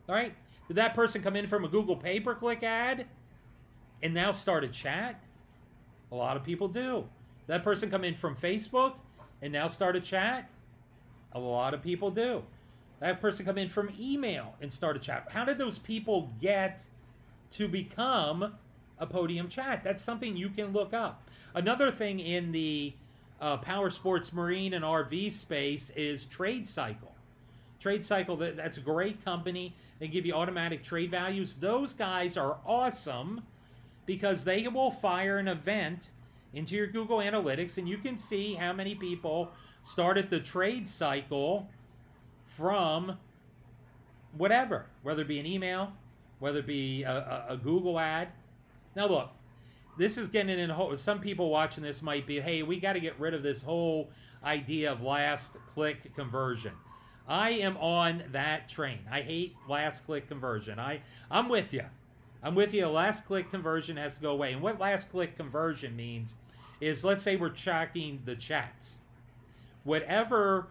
All 0.08 0.14
right? 0.14 0.34
Did 0.68 0.76
that 0.76 0.94
person 0.94 1.22
come 1.22 1.36
in 1.36 1.46
from 1.46 1.64
a 1.64 1.68
Google 1.68 1.96
pay 1.96 2.20
per 2.20 2.34
click 2.34 2.62
ad 2.62 3.06
and 4.02 4.14
now 4.14 4.32
start 4.32 4.64
a 4.64 4.68
chat? 4.68 5.20
A 6.12 6.14
lot 6.14 6.36
of 6.36 6.44
people 6.44 6.68
do. 6.68 7.06
Did 7.46 7.48
that 7.48 7.62
person 7.64 7.90
come 7.90 8.04
in 8.04 8.14
from 8.14 8.36
Facebook 8.36 8.94
and 9.42 9.52
now 9.52 9.68
start 9.68 9.96
a 9.96 10.00
chat? 10.00 10.48
A 11.32 11.38
lot 11.38 11.74
of 11.74 11.82
people 11.82 12.10
do. 12.10 12.44
That 13.00 13.20
person 13.20 13.44
come 13.44 13.58
in 13.58 13.68
from 13.68 13.90
email 13.98 14.54
and 14.60 14.72
start 14.72 14.96
a 14.96 15.00
chat. 15.00 15.26
How 15.30 15.44
did 15.44 15.58
those 15.58 15.78
people 15.78 16.30
get 16.40 16.84
to 17.52 17.66
become 17.68 18.54
a 18.98 19.06
podium 19.06 19.48
chat? 19.48 19.82
That's 19.82 20.00
something 20.00 20.36
you 20.36 20.48
can 20.48 20.72
look 20.72 20.94
up. 20.94 21.23
Another 21.54 21.92
thing 21.92 22.18
in 22.18 22.50
the 22.50 22.92
uh, 23.40 23.56
power 23.58 23.88
sports, 23.88 24.32
marine, 24.32 24.74
and 24.74 24.84
RV 24.84 25.30
space 25.32 25.90
is 25.94 26.24
Trade 26.24 26.66
Cycle. 26.66 27.12
Trade 27.78 28.02
Cycle, 28.02 28.36
that's 28.36 28.78
a 28.78 28.80
great 28.80 29.24
company. 29.24 29.74
They 30.00 30.08
give 30.08 30.26
you 30.26 30.32
automatic 30.34 30.82
trade 30.82 31.10
values. 31.10 31.54
Those 31.54 31.92
guys 31.92 32.36
are 32.36 32.58
awesome 32.66 33.42
because 34.06 34.42
they 34.42 34.66
will 34.68 34.90
fire 34.90 35.38
an 35.38 35.48
event 35.48 36.10
into 36.54 36.74
your 36.74 36.86
Google 36.86 37.18
Analytics 37.18 37.78
and 37.78 37.88
you 37.88 37.98
can 37.98 38.16
see 38.16 38.54
how 38.54 38.72
many 38.72 38.94
people 38.94 39.50
started 39.82 40.30
the 40.30 40.40
trade 40.40 40.88
cycle 40.88 41.68
from 42.56 43.18
whatever, 44.36 44.86
whether 45.02 45.22
it 45.22 45.28
be 45.28 45.38
an 45.38 45.46
email, 45.46 45.92
whether 46.38 46.60
it 46.60 46.66
be 46.66 47.02
a, 47.02 47.46
a, 47.48 47.54
a 47.54 47.56
Google 47.56 47.98
ad. 47.98 48.28
Now, 48.96 49.08
look, 49.08 49.30
this 49.96 50.18
is 50.18 50.28
getting 50.28 50.58
in. 50.58 50.70
a 50.70 50.74
whole. 50.74 50.96
Some 50.96 51.20
people 51.20 51.50
watching 51.50 51.82
this 51.82 52.02
might 52.02 52.26
be, 52.26 52.40
hey, 52.40 52.62
we 52.62 52.78
got 52.78 52.94
to 52.94 53.00
get 53.00 53.18
rid 53.18 53.34
of 53.34 53.42
this 53.42 53.62
whole 53.62 54.10
idea 54.42 54.92
of 54.92 55.02
last 55.02 55.56
click 55.74 56.14
conversion. 56.14 56.72
I 57.26 57.50
am 57.50 57.76
on 57.78 58.24
that 58.32 58.68
train. 58.68 59.00
I 59.10 59.22
hate 59.22 59.56
last 59.68 60.04
click 60.04 60.28
conversion. 60.28 60.78
I 60.78 61.00
I'm 61.30 61.48
with 61.48 61.72
you. 61.72 61.84
I'm 62.42 62.54
with 62.54 62.74
you. 62.74 62.86
Last 62.86 63.24
click 63.24 63.50
conversion 63.50 63.96
has 63.96 64.16
to 64.16 64.22
go 64.22 64.32
away. 64.32 64.52
And 64.52 64.60
what 64.60 64.78
last 64.78 65.10
click 65.10 65.36
conversion 65.36 65.96
means 65.96 66.34
is 66.80 67.02
let's 67.02 67.22
say 67.22 67.36
we're 67.36 67.48
tracking 67.48 68.20
the 68.26 68.34
chats. 68.34 68.98
Whatever 69.84 70.68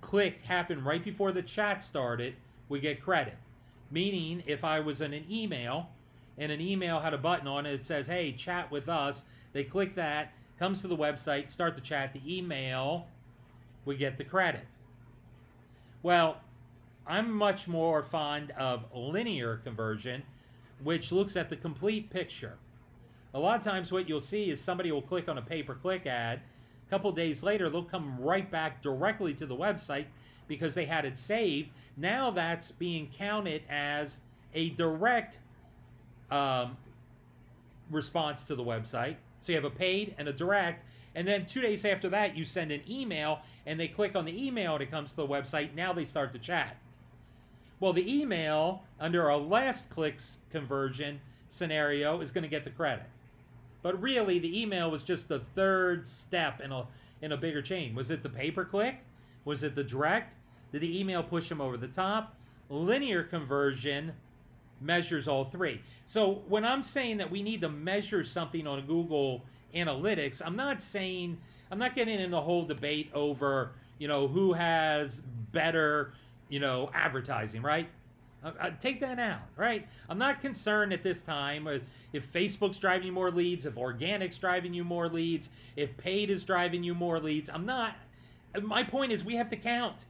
click 0.00 0.44
happened 0.44 0.84
right 0.84 1.04
before 1.04 1.30
the 1.30 1.42
chat 1.42 1.82
started, 1.82 2.34
we 2.68 2.80
get 2.80 3.00
credit. 3.00 3.36
Meaning, 3.90 4.42
if 4.46 4.64
I 4.64 4.80
was 4.80 5.00
in 5.00 5.12
an 5.12 5.24
email 5.30 5.88
and 6.38 6.50
an 6.50 6.60
email 6.60 7.00
had 7.00 7.14
a 7.14 7.18
button 7.18 7.46
on 7.46 7.66
it 7.66 7.72
that 7.72 7.82
says, 7.82 8.06
hey, 8.06 8.32
chat 8.32 8.70
with 8.70 8.88
us, 8.88 9.24
they 9.52 9.64
click 9.64 9.94
that, 9.94 10.32
comes 10.58 10.80
to 10.80 10.88
the 10.88 10.96
website, 10.96 11.50
start 11.50 11.74
the 11.74 11.80
chat, 11.80 12.12
the 12.12 12.38
email, 12.38 13.06
we 13.84 13.96
get 13.96 14.18
the 14.18 14.24
credit. 14.24 14.64
Well, 16.02 16.38
I'm 17.06 17.30
much 17.32 17.68
more 17.68 18.02
fond 18.02 18.50
of 18.52 18.84
linear 18.94 19.56
conversion, 19.58 20.22
which 20.82 21.12
looks 21.12 21.36
at 21.36 21.50
the 21.50 21.56
complete 21.56 22.10
picture. 22.10 22.56
A 23.34 23.38
lot 23.38 23.58
of 23.58 23.64
times, 23.64 23.90
what 23.90 24.08
you'll 24.08 24.20
see 24.20 24.50
is 24.50 24.60
somebody 24.60 24.92
will 24.92 25.02
click 25.02 25.28
on 25.28 25.38
a 25.38 25.42
pay 25.42 25.62
per 25.62 25.74
click 25.74 26.06
ad. 26.06 26.40
A 26.86 26.90
couple 26.90 27.10
days 27.10 27.42
later, 27.42 27.68
they'll 27.68 27.82
come 27.82 28.18
right 28.20 28.50
back 28.50 28.80
directly 28.80 29.34
to 29.34 29.46
the 29.46 29.56
website 29.56 30.06
because 30.46 30.74
they 30.74 30.84
had 30.84 31.04
it 31.04 31.18
saved. 31.18 31.70
Now 31.96 32.30
that's 32.30 32.70
being 32.70 33.10
counted 33.16 33.62
as 33.68 34.20
a 34.54 34.70
direct 34.70 35.40
um, 36.30 36.76
response 37.90 38.44
to 38.46 38.54
the 38.54 38.64
website. 38.64 39.16
So 39.40 39.52
you 39.52 39.56
have 39.56 39.64
a 39.64 39.70
paid 39.70 40.14
and 40.18 40.28
a 40.28 40.32
direct. 40.32 40.84
And 41.14 41.28
then 41.28 41.46
two 41.46 41.60
days 41.60 41.84
after 41.84 42.08
that, 42.10 42.36
you 42.36 42.44
send 42.44 42.72
an 42.72 42.80
email 42.88 43.40
and 43.66 43.78
they 43.78 43.88
click 43.88 44.16
on 44.16 44.24
the 44.24 44.46
email 44.46 44.74
and 44.74 44.82
it 44.82 44.90
comes 44.90 45.10
to 45.10 45.16
the 45.16 45.26
website. 45.26 45.74
Now 45.74 45.92
they 45.92 46.04
start 46.04 46.32
to 46.32 46.38
chat. 46.38 46.76
Well, 47.80 47.92
the 47.92 48.20
email 48.20 48.82
under 48.98 49.28
a 49.28 49.36
last 49.36 49.90
clicks 49.90 50.38
conversion 50.50 51.20
scenario 51.48 52.20
is 52.20 52.30
going 52.32 52.42
to 52.42 52.48
get 52.48 52.64
the 52.64 52.70
credit. 52.70 53.06
But 53.82 54.00
really, 54.00 54.38
the 54.38 54.60
email 54.62 54.90
was 54.90 55.02
just 55.02 55.28
the 55.28 55.40
third 55.54 56.06
step 56.06 56.60
in 56.60 56.72
a 56.72 56.86
in 57.20 57.32
a 57.32 57.36
bigger 57.36 57.62
chain. 57.62 57.94
Was 57.94 58.10
it 58.10 58.22
the 58.22 58.28
pay 58.28 58.50
per 58.50 58.64
click? 58.64 59.00
Was 59.44 59.62
it 59.62 59.74
the 59.74 59.84
direct? 59.84 60.34
Did 60.72 60.80
the 60.80 60.98
email 60.98 61.22
push 61.22 61.48
them 61.48 61.60
over 61.60 61.76
the 61.76 61.88
top? 61.88 62.34
Linear 62.70 63.22
conversion 63.22 64.12
measures 64.84 65.26
all 65.26 65.44
three. 65.44 65.80
So 66.06 66.42
when 66.48 66.64
I'm 66.64 66.82
saying 66.82 67.16
that 67.18 67.30
we 67.30 67.42
need 67.42 67.60
to 67.62 67.68
measure 67.68 68.22
something 68.22 68.66
on 68.66 68.84
Google 68.86 69.44
Analytics, 69.74 70.42
I'm 70.44 70.56
not 70.56 70.80
saying 70.80 71.38
I'm 71.70 71.78
not 71.78 71.94
getting 71.94 72.20
in 72.20 72.30
the 72.30 72.40
whole 72.40 72.64
debate 72.64 73.10
over, 73.14 73.72
you 73.98 74.06
know, 74.06 74.28
who 74.28 74.52
has 74.52 75.20
better, 75.52 76.12
you 76.48 76.60
know, 76.60 76.90
advertising, 76.94 77.62
right? 77.62 77.88
Uh, 78.44 78.52
uh, 78.60 78.70
take 78.78 79.00
that 79.00 79.18
out, 79.18 79.40
right? 79.56 79.88
I'm 80.08 80.18
not 80.18 80.40
concerned 80.42 80.92
at 80.92 81.02
this 81.02 81.22
time 81.22 81.66
if 82.12 82.30
Facebook's 82.32 82.78
driving 82.78 83.06
you 83.06 83.12
more 83.12 83.30
leads, 83.30 83.64
if 83.64 83.78
organic's 83.78 84.36
driving 84.36 84.74
you 84.74 84.84
more 84.84 85.08
leads, 85.08 85.48
if 85.76 85.96
paid 85.96 86.28
is 86.28 86.44
driving 86.44 86.84
you 86.84 86.94
more 86.94 87.18
leads. 87.18 87.48
I'm 87.48 87.64
not. 87.64 87.96
My 88.62 88.84
point 88.84 89.10
is 89.10 89.24
we 89.24 89.36
have 89.36 89.48
to 89.48 89.56
count. 89.56 90.06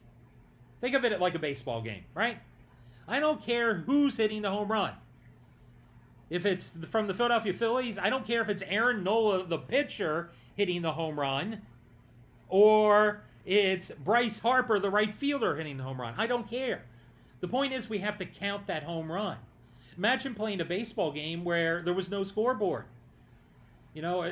Think 0.81 0.97
of 0.97 1.05
it 1.05 1.19
like 1.21 1.35
a 1.35 1.39
baseball 1.39 1.81
game, 1.81 2.05
right? 2.15 2.39
I 3.07 3.21
don't 3.21 3.45
care 3.45 3.75
who's 3.75 4.17
hitting 4.17 4.43
the 4.43 4.51
home 4.51 4.71
run. 4.71 4.93
If 6.31 6.47
it's 6.47 6.73
from 6.91 7.07
the 7.07 7.15
Philadelphia 7.15 7.53
Phillies, 7.53 7.99
I 7.99 8.11
don't 8.11 8.27
care 8.27 8.41
if 8.41 8.49
it's 8.49 8.63
Aaron 8.67 9.05
Nola, 9.05 9.47
the 9.47 9.59
pitcher, 9.59 10.31
hitting 10.57 10.83
the 10.83 10.93
home 10.93 11.19
run, 11.19 11.63
or 12.49 13.23
it's 13.45 13.91
Bryce 14.03 14.39
Harper, 14.39 14.79
the 14.79 14.91
right 14.91 15.13
fielder, 15.13 15.57
hitting 15.57 15.77
the 15.77 15.85
home 15.85 16.01
run. 16.01 16.15
I 16.17 16.27
don't 16.27 16.49
care. 16.49 16.85
The 17.41 17.49
point 17.49 17.73
is, 17.73 17.89
we 17.89 17.99
have 17.99 18.17
to 18.19 18.25
count 18.25 18.67
that 18.69 18.85
home 18.85 19.13
run. 19.13 19.37
Imagine 19.99 20.35
playing 20.35 20.61
a 20.61 20.65
baseball 20.65 21.13
game 21.13 21.45
where 21.45 21.83
there 21.83 21.95
was 21.95 22.11
no 22.11 22.25
scoreboard. 22.25 22.85
You 23.93 24.03
know, 24.03 24.23
uh, 24.23 24.31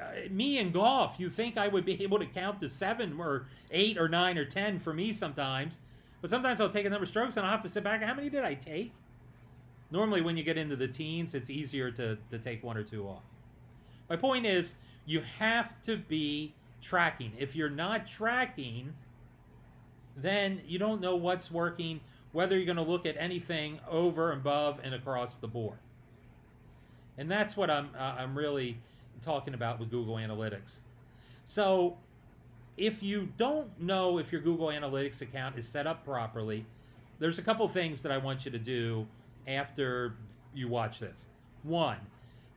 uh, 0.00 0.28
me 0.30 0.58
in 0.58 0.70
golf, 0.70 1.16
you 1.18 1.30
think 1.30 1.56
I 1.56 1.68
would 1.68 1.84
be 1.84 2.02
able 2.04 2.18
to 2.18 2.26
count 2.26 2.60
to 2.60 2.68
seven 2.68 3.18
or 3.18 3.46
eight 3.70 3.98
or 3.98 4.08
nine 4.08 4.38
or 4.38 4.44
ten 4.44 4.78
for 4.78 4.92
me 4.92 5.12
sometimes. 5.12 5.78
But 6.26 6.30
sometimes 6.30 6.60
I'll 6.60 6.68
take 6.68 6.84
a 6.84 6.90
number 6.90 7.04
of 7.04 7.08
strokes 7.08 7.36
and 7.36 7.46
I'll 7.46 7.52
have 7.52 7.62
to 7.62 7.68
sit 7.68 7.84
back. 7.84 8.02
How 8.02 8.12
many 8.12 8.28
did 8.28 8.42
I 8.42 8.54
take? 8.54 8.92
Normally, 9.92 10.22
when 10.22 10.36
you 10.36 10.42
get 10.42 10.58
into 10.58 10.74
the 10.74 10.88
teens, 10.88 11.36
it's 11.36 11.50
easier 11.50 11.92
to, 11.92 12.18
to 12.32 12.38
take 12.40 12.64
one 12.64 12.76
or 12.76 12.82
two 12.82 13.06
off. 13.06 13.22
My 14.10 14.16
point 14.16 14.44
is, 14.44 14.74
you 15.04 15.22
have 15.38 15.80
to 15.82 15.96
be 15.96 16.52
tracking. 16.82 17.30
If 17.38 17.54
you're 17.54 17.70
not 17.70 18.08
tracking, 18.08 18.92
then 20.16 20.62
you 20.66 20.80
don't 20.80 21.00
know 21.00 21.14
what's 21.14 21.48
working, 21.48 22.00
whether 22.32 22.56
you're 22.56 22.66
going 22.66 22.74
to 22.74 22.82
look 22.82 23.06
at 23.06 23.14
anything 23.16 23.78
over 23.88 24.32
above 24.32 24.80
and 24.82 24.94
across 24.94 25.36
the 25.36 25.46
board. 25.46 25.78
And 27.18 27.30
that's 27.30 27.56
what 27.56 27.70
I'm 27.70 27.90
uh, 27.96 28.16
I'm 28.18 28.36
really 28.36 28.80
talking 29.22 29.54
about 29.54 29.78
with 29.78 29.92
Google 29.92 30.16
Analytics. 30.16 30.80
So, 31.44 31.98
if 32.76 33.02
you 33.02 33.28
don't 33.38 33.68
know 33.80 34.18
if 34.18 34.32
your 34.32 34.40
Google 34.40 34.68
Analytics 34.68 35.20
account 35.22 35.58
is 35.58 35.66
set 35.66 35.86
up 35.86 36.04
properly, 36.04 36.64
there's 37.18 37.38
a 37.38 37.42
couple 37.42 37.66
things 37.68 38.02
that 38.02 38.12
I 38.12 38.18
want 38.18 38.44
you 38.44 38.50
to 38.50 38.58
do 38.58 39.06
after 39.46 40.14
you 40.54 40.68
watch 40.68 40.98
this. 40.98 41.26
One, 41.62 41.98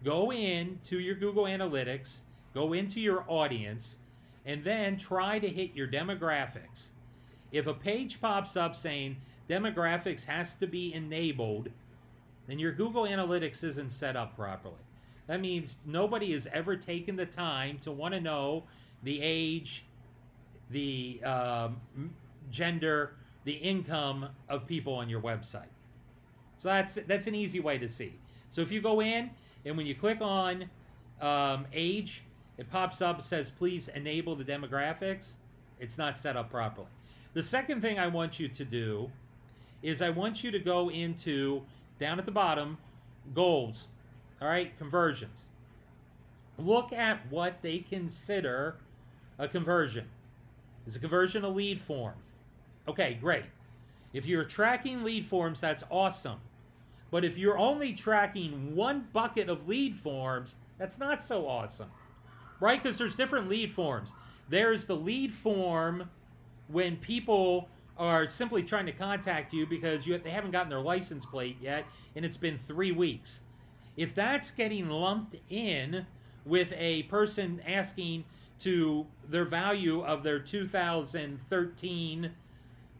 go 0.03 0.31
in 0.31 0.79
to 0.85 0.99
your 0.99 1.15
Google 1.15 1.45
Analytics 1.45 2.19
Go 2.53 2.73
into 2.73 2.99
your 2.99 3.23
audience 3.27 3.97
and 4.45 4.63
then 4.63 4.97
try 4.97 5.39
to 5.39 5.47
hit 5.47 5.75
your 5.75 5.87
demographics. 5.87 6.89
If 7.51 7.67
a 7.67 7.73
page 7.73 8.19
pops 8.19 8.57
up 8.57 8.75
saying 8.75 9.17
demographics 9.47 10.23
has 10.25 10.55
to 10.55 10.67
be 10.67 10.93
enabled, 10.93 11.69
then 12.47 12.59
your 12.59 12.71
Google 12.71 13.03
Analytics 13.03 13.63
isn't 13.63 13.91
set 13.91 14.15
up 14.15 14.35
properly. 14.35 14.75
That 15.27 15.41
means 15.41 15.75
nobody 15.85 16.33
has 16.33 16.47
ever 16.51 16.75
taken 16.75 17.15
the 17.15 17.25
time 17.25 17.77
to 17.79 17.91
want 17.91 18.15
to 18.15 18.19
know 18.19 18.63
the 19.03 19.21
age, 19.21 19.85
the 20.69 21.21
um, 21.23 21.77
gender, 22.51 23.13
the 23.43 23.53
income 23.53 24.27
of 24.47 24.67
people 24.67 24.93
on 24.93 25.09
your 25.09 25.21
website. 25.21 25.71
So 26.57 26.69
that's 26.69 26.97
that's 27.07 27.27
an 27.27 27.35
easy 27.35 27.59
way 27.59 27.77
to 27.77 27.87
see. 27.87 28.13
So 28.51 28.61
if 28.61 28.71
you 28.71 28.81
go 28.81 29.01
in 29.01 29.29
and 29.65 29.77
when 29.77 29.85
you 29.85 29.95
click 29.95 30.19
on 30.21 30.69
um, 31.21 31.65
age, 31.73 32.23
it 32.57 32.69
pops 32.69 33.01
up, 33.01 33.21
says, 33.21 33.49
please 33.49 33.87
enable 33.89 34.35
the 34.35 34.43
demographics. 34.43 35.33
It's 35.79 35.97
not 35.97 36.17
set 36.17 36.35
up 36.35 36.49
properly. 36.49 36.87
The 37.33 37.43
second 37.43 37.81
thing 37.81 37.99
I 37.99 38.07
want 38.07 38.39
you 38.39 38.49
to 38.49 38.65
do 38.65 39.09
is 39.81 40.01
I 40.01 40.09
want 40.09 40.43
you 40.43 40.51
to 40.51 40.59
go 40.59 40.89
into, 40.89 41.61
down 41.99 42.19
at 42.19 42.25
the 42.25 42.31
bottom, 42.31 42.77
goals, 43.33 43.87
all 44.41 44.47
right, 44.47 44.77
conversions. 44.77 45.45
Look 46.57 46.91
at 46.91 47.19
what 47.31 47.61
they 47.61 47.79
consider 47.79 48.75
a 49.37 49.47
conversion? 49.47 50.05
Is 50.89 50.95
a 50.95 50.99
conversion 50.99 51.43
a 51.43 51.49
lead 51.49 51.79
form? 51.79 52.15
Okay, 52.87 53.19
great. 53.21 53.45
If 54.11 54.25
you're 54.25 54.43
tracking 54.43 55.03
lead 55.03 55.27
forms, 55.27 55.61
that's 55.61 55.83
awesome. 55.91 56.39
But 57.11 57.23
if 57.23 57.37
you're 57.37 57.59
only 57.59 57.93
tracking 57.93 58.75
one 58.75 59.07
bucket 59.13 59.49
of 59.49 59.67
lead 59.67 59.95
forms, 59.95 60.55
that's 60.79 60.97
not 60.97 61.21
so 61.21 61.47
awesome. 61.47 61.91
Right? 62.59 62.81
Because 62.81 62.97
there's 62.97 63.13
different 63.13 63.47
lead 63.47 63.71
forms. 63.71 64.13
There's 64.49 64.87
the 64.87 64.95
lead 64.95 65.31
form 65.31 66.09
when 66.69 66.97
people 66.97 67.69
are 67.95 68.27
simply 68.27 68.63
trying 68.63 68.87
to 68.87 68.91
contact 68.91 69.53
you 69.53 69.67
because 69.67 70.07
you, 70.07 70.17
they 70.17 70.31
haven't 70.31 70.49
gotten 70.49 70.71
their 70.71 70.81
license 70.81 71.23
plate 71.23 71.57
yet 71.61 71.85
and 72.15 72.25
it's 72.25 72.37
been 72.37 72.57
three 72.57 72.93
weeks. 72.93 73.41
If 73.95 74.15
that's 74.15 74.49
getting 74.49 74.89
lumped 74.89 75.35
in 75.51 76.07
with 76.45 76.73
a 76.75 77.03
person 77.03 77.61
asking 77.67 78.23
to 78.59 79.05
their 79.27 79.45
value 79.45 80.01
of 80.01 80.23
their 80.23 80.39
2013 80.39 82.31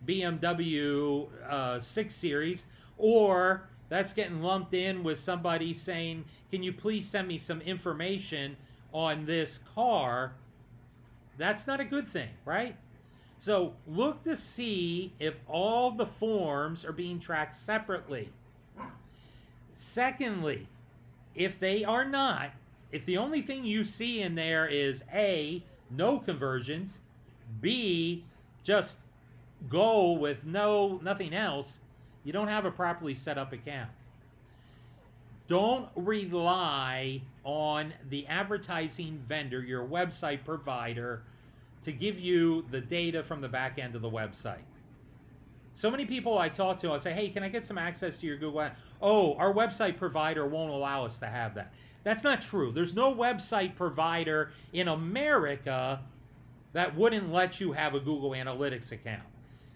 BMW 0.06 1.28
uh, 1.50 1.80
6 1.80 2.16
Series, 2.16 2.66
or 2.98 3.68
that's 3.90 4.14
getting 4.14 4.42
lumped 4.42 4.74
in 4.74 5.04
with 5.04 5.20
somebody 5.20 5.74
saying, 5.74 6.24
Can 6.52 6.64
you 6.64 6.72
please 6.72 7.08
send 7.08 7.28
me 7.28 7.38
some 7.38 7.62
information 7.62 8.56
on 8.94 9.26
this 9.26 9.60
car? 9.76 10.34
That's 11.38 11.68
not 11.68 11.80
a 11.80 11.86
good 11.86 12.08
thing, 12.08 12.30
right? 12.46 12.76
So 13.40 13.74
look 13.88 14.24
to 14.24 14.36
see 14.36 15.14
if 15.20 15.36
all 15.48 15.92
the 15.92 16.06
forms 16.06 16.86
are 16.86 16.92
being 16.92 17.20
tracked 17.20 17.56
separately. 17.56 18.30
Secondly, 19.74 20.68
if 21.36 21.58
they 21.58 21.86
are 21.86 22.04
not, 22.04 22.52
if 22.92 23.06
the 23.06 23.18
only 23.18 23.42
thing 23.42 23.66
you 23.66 23.84
see 23.84 24.22
in 24.22 24.36
there 24.36 24.68
is 24.68 25.04
A, 25.14 25.64
no 25.92 26.20
conversions, 26.20 27.00
B, 27.62 28.24
just 28.64 29.00
go 29.70 30.14
with 30.14 30.46
no 30.46 31.00
nothing 31.04 31.34
else, 31.34 31.80
you 32.24 32.34
don't 32.34 32.48
have 32.48 32.66
a 32.66 32.72
properly 32.72 33.14
set 33.14 33.38
up 33.38 33.54
account. 33.54 33.90
Don't 35.48 35.90
rely 35.96 37.22
on 37.44 37.94
the 38.10 38.28
advertising 38.28 39.24
vendor, 39.28 39.62
your 39.62 39.86
website 39.86 40.46
provider, 40.46 41.24
to 41.84 41.92
give 41.92 42.20
you 42.20 42.66
the 42.70 42.82
data 42.82 43.24
from 43.24 43.42
the 43.42 43.50
back 43.50 43.80
end 43.80 43.96
of 43.96 44.02
the 44.02 44.10
website. 44.10 44.69
So 45.74 45.90
many 45.90 46.06
people 46.06 46.38
I 46.38 46.50
talk 46.50 46.78
to, 46.80 46.92
I 46.92 46.98
say, 46.98 47.14
hey, 47.14 47.30
can 47.30 47.44
I 47.44 47.50
get 47.50 47.64
some 47.64 47.78
access 47.78 48.18
to 48.18 48.26
your 48.26 48.38
Google? 48.38 48.70
Oh, 49.02 49.36
our 49.36 49.54
website 49.54 49.98
provider 49.98 50.46
won't 50.46 50.72
allow 50.72 51.06
us 51.06 51.20
to 51.20 51.28
have 51.28 51.56
that. 51.56 51.74
That's 52.04 52.24
not 52.24 52.42
true. 52.42 52.72
There's 52.72 52.94
no 52.94 53.14
website 53.14 53.76
provider 53.76 54.52
in 54.74 54.88
America 54.88 56.02
that 56.74 56.96
wouldn't 56.96 57.32
let 57.32 57.60
you 57.60 57.72
have 57.72 57.96
a 57.96 58.00
Google 58.00 58.32
Analytics 58.32 58.92
account. 58.92 59.24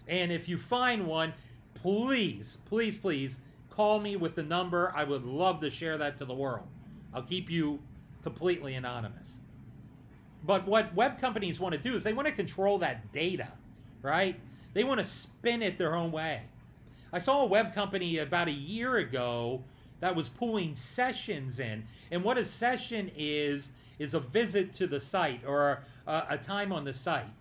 And 0.08 0.30
if 0.30 0.48
you 0.48 0.58
find 0.58 1.06
one, 1.06 1.32
please, 1.74 2.58
please, 2.66 2.96
please 2.96 3.38
call 3.70 3.98
me 3.98 4.16
with 4.16 4.34
the 4.34 4.42
number. 4.42 4.92
I 4.94 5.04
would 5.04 5.24
love 5.24 5.60
to 5.60 5.70
share 5.70 5.98
that 5.98 6.18
to 6.18 6.24
the 6.24 6.34
world. 6.34 6.66
I'll 7.12 7.22
keep 7.22 7.50
you 7.50 7.78
completely 8.22 8.74
anonymous. 8.74 9.38
But 10.44 10.66
what 10.66 10.94
web 10.94 11.20
companies 11.20 11.58
want 11.58 11.74
to 11.74 11.80
do 11.80 11.96
is 11.96 12.02
they 12.02 12.12
want 12.12 12.26
to 12.26 12.32
control 12.32 12.78
that 12.78 13.12
data, 13.12 13.48
right? 14.02 14.38
They 14.74 14.84
want 14.84 14.98
to 14.98 15.04
spin 15.04 15.62
it 15.62 15.78
their 15.78 15.94
own 15.94 16.12
way. 16.12 16.42
I 17.12 17.18
saw 17.18 17.42
a 17.42 17.46
web 17.46 17.74
company 17.74 18.18
about 18.18 18.48
a 18.48 18.52
year 18.52 18.96
ago 18.96 19.62
that 20.00 20.14
was 20.14 20.28
pulling 20.28 20.74
sessions 20.74 21.60
in. 21.60 21.84
And 22.10 22.22
what 22.22 22.36
a 22.36 22.44
session 22.44 23.10
is, 23.16 23.70
is 23.98 24.14
a 24.14 24.20
visit 24.20 24.72
to 24.74 24.86
the 24.86 25.00
site 25.00 25.40
or 25.46 25.82
a, 26.06 26.24
a 26.30 26.38
time 26.38 26.72
on 26.72 26.84
the 26.84 26.92
site, 26.92 27.32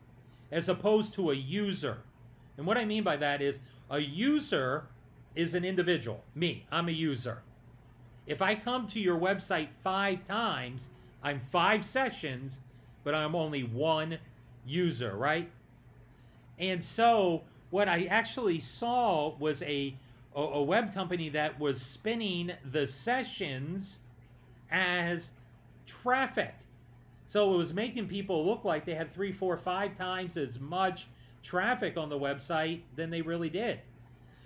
as 0.52 0.70
opposed 0.70 1.14
to 1.14 1.32
a 1.32 1.36
user. 1.36 1.98
And 2.58 2.66
what 2.66 2.78
I 2.78 2.86
mean 2.86 3.04
by 3.04 3.18
that 3.18 3.42
is 3.42 3.60
a 3.90 4.00
user 4.00 4.86
is 5.36 5.56
an 5.56 5.66
individual. 5.66 6.24
Me, 6.36 6.66
I'm 6.72 6.88
a 6.88 6.92
user. 6.92 7.42
If 8.28 8.42
I 8.42 8.56
come 8.56 8.88
to 8.88 9.00
your 9.00 9.20
website 9.20 9.70
five 9.84 10.24
times, 10.24 10.88
I'm 11.24 11.40
five 11.40 11.84
sessions 11.84 12.62
but 13.04 13.14
I'm 13.14 13.36
only 13.36 13.64
one 13.64 14.18
user, 14.66 15.16
right? 15.16 15.50
And 16.60 16.84
so 16.84 17.44
what 17.70 17.90
I 17.90 18.06
actually 18.06 18.60
saw 18.60 19.36
was 19.38 19.62
a, 19.64 19.96
a, 20.36 20.42
a 20.42 20.64
web 20.64 20.94
company 20.94 21.30
that 21.30 21.60
was 21.60 21.82
spinning 21.82 22.52
the 22.72 22.88
sessions 22.88 24.00
as 24.72 25.32
traffic. 25.86 26.54
So 27.28 27.54
it 27.54 27.58
was 27.58 27.74
making 27.74 28.08
people 28.08 28.46
look 28.46 28.64
like 28.64 28.86
they 28.86 28.94
had 28.94 29.12
three, 29.12 29.32
four, 29.32 29.58
five 29.58 29.98
times 29.98 30.38
as 30.38 30.60
much 30.60 31.08
traffic 31.42 31.98
on 31.98 32.10
the 32.10 32.20
website 32.20 32.82
than 32.96 33.10
they 33.10 33.22
really 33.22 33.50
did. 33.50 33.80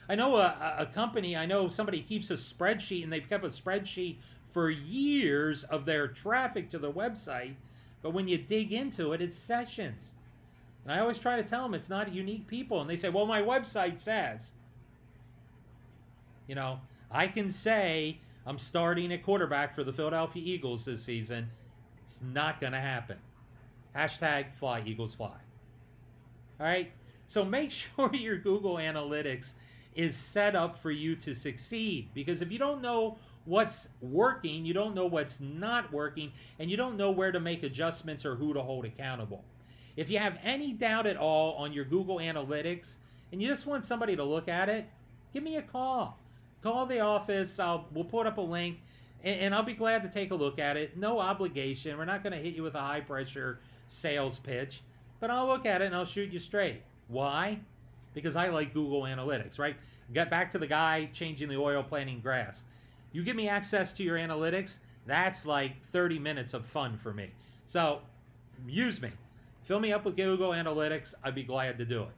I 0.09 0.15
know 0.15 0.37
a, 0.37 0.77
a 0.79 0.85
company, 0.85 1.35
I 1.35 1.45
know 1.45 1.67
somebody 1.67 2.01
keeps 2.01 2.31
a 2.31 2.35
spreadsheet 2.35 3.03
and 3.03 3.11
they've 3.11 3.27
kept 3.27 3.43
a 3.43 3.49
spreadsheet 3.49 4.17
for 4.53 4.69
years 4.69 5.65
of 5.65 5.85
their 5.85 6.07
traffic 6.07 6.69
to 6.69 6.79
the 6.79 6.91
website 6.91 7.55
but 8.01 8.13
when 8.13 8.27
you 8.27 8.37
dig 8.37 8.71
into 8.71 9.13
it, 9.13 9.21
it's 9.21 9.35
sessions. 9.35 10.11
And 10.87 10.95
I 10.95 11.01
always 11.01 11.19
try 11.19 11.35
to 11.35 11.43
tell 11.43 11.63
them 11.63 11.73
it's 11.73 11.89
not 11.89 12.13
unique 12.13 12.47
people. 12.47 12.79
And 12.79 12.89
they 12.89 12.95
say, 12.95 13.09
well, 13.09 13.25
my 13.25 13.41
website 13.41 13.99
says. 13.99 14.53
You 16.47 16.55
know, 16.55 16.79
I 17.11 17.27
can 17.27 17.49
say 17.49 18.19
I'm 18.45 18.57
starting 18.57 19.11
at 19.11 19.21
quarterback 19.21 19.75
for 19.75 19.83
the 19.83 19.91
Philadelphia 19.91 20.41
Eagles 20.45 20.85
this 20.85 21.03
season. 21.03 21.49
It's 22.03 22.21
not 22.33 22.61
going 22.61 22.71
to 22.71 22.79
happen. 22.79 23.17
Hashtag 23.93 24.53
fly, 24.53 24.81
Eagles 24.85 25.13
fly. 25.13 25.35
All 26.57 26.65
right? 26.65 26.89
So 27.27 27.43
make 27.43 27.71
sure 27.95 28.15
your 28.15 28.37
Google 28.37 28.75
Analytics 28.75 29.55
is 29.93 30.15
set 30.15 30.55
up 30.55 30.81
for 30.81 30.91
you 30.91 31.17
to 31.17 31.35
succeed. 31.35 32.07
Because 32.13 32.41
if 32.41 32.49
you 32.49 32.59
don't 32.59 32.81
know 32.81 33.17
what's 33.43 33.89
working, 33.99 34.65
you 34.65 34.73
don't 34.73 34.95
know 34.95 35.05
what's 35.07 35.41
not 35.41 35.91
working, 35.91 36.31
and 36.59 36.71
you 36.71 36.77
don't 36.77 36.95
know 36.95 37.11
where 37.11 37.33
to 37.33 37.41
make 37.41 37.63
adjustments 37.63 38.25
or 38.25 38.35
who 38.35 38.53
to 38.53 38.61
hold 38.61 38.85
accountable. 38.85 39.43
If 39.97 40.11
you 40.11 40.19
have 40.19 40.37
any 40.43 40.73
doubt 40.73 41.07
at 41.07 41.17
all 41.17 41.55
on 41.55 41.73
your 41.73 41.83
Google 41.83 42.17
Analytics 42.17 42.95
and 43.31 43.41
you 43.41 43.47
just 43.47 43.65
want 43.65 43.83
somebody 43.83 44.15
to 44.15 44.23
look 44.23 44.47
at 44.47 44.69
it, 44.69 44.87
give 45.33 45.43
me 45.43 45.57
a 45.57 45.61
call. 45.61 46.19
Call 46.61 46.85
the 46.85 46.99
office. 46.99 47.59
I'll 47.59 47.87
we'll 47.91 48.05
put 48.05 48.27
up 48.27 48.37
a 48.37 48.41
link 48.41 48.79
and, 49.23 49.39
and 49.39 49.55
I'll 49.55 49.63
be 49.63 49.73
glad 49.73 50.03
to 50.03 50.09
take 50.09 50.29
a 50.29 50.35
look 50.35 50.59
at 50.59 50.77
it. 50.77 50.95
No 50.97 51.19
obligation. 51.19 51.97
We're 51.97 52.05
not 52.05 52.23
going 52.23 52.33
to 52.33 52.39
hit 52.39 52.53
you 52.53 52.61
with 52.61 52.75
a 52.75 52.79
high 52.79 53.01
pressure 53.01 53.59
sales 53.87 54.37
pitch, 54.37 54.81
but 55.19 55.31
I'll 55.31 55.47
look 55.47 55.65
at 55.65 55.81
it 55.81 55.85
and 55.85 55.95
I'll 55.95 56.05
shoot 56.05 56.31
you 56.31 56.39
straight. 56.39 56.83
Why? 57.07 57.59
Because 58.13 58.35
I 58.35 58.47
like 58.49 58.75
Google 58.75 59.01
Analytics, 59.01 59.57
right? 59.57 59.75
Get 60.13 60.29
back 60.29 60.51
to 60.51 60.59
the 60.59 60.67
guy 60.67 61.09
changing 61.11 61.49
the 61.49 61.57
oil, 61.57 61.81
planting 61.81 62.19
grass. 62.19 62.63
You 63.13 63.23
give 63.23 63.35
me 63.35 63.49
access 63.49 63.93
to 63.93 64.03
your 64.03 64.17
analytics, 64.17 64.77
that's 65.07 65.45
like 65.45 65.83
30 65.91 66.19
minutes 66.19 66.53
of 66.53 66.65
fun 66.65 66.97
for 66.97 67.13
me. 67.13 67.31
So 67.65 68.01
use 68.67 69.01
me. 69.01 69.09
Fill 69.67 69.81
me 69.81 69.91
up 69.91 70.05
with 70.05 70.15
Google 70.15 70.51
Analytics. 70.51 71.13
I'd 71.21 71.35
be 71.35 71.43
glad 71.43 71.77
to 71.79 71.85
do 71.85 72.03
it. 72.03 72.09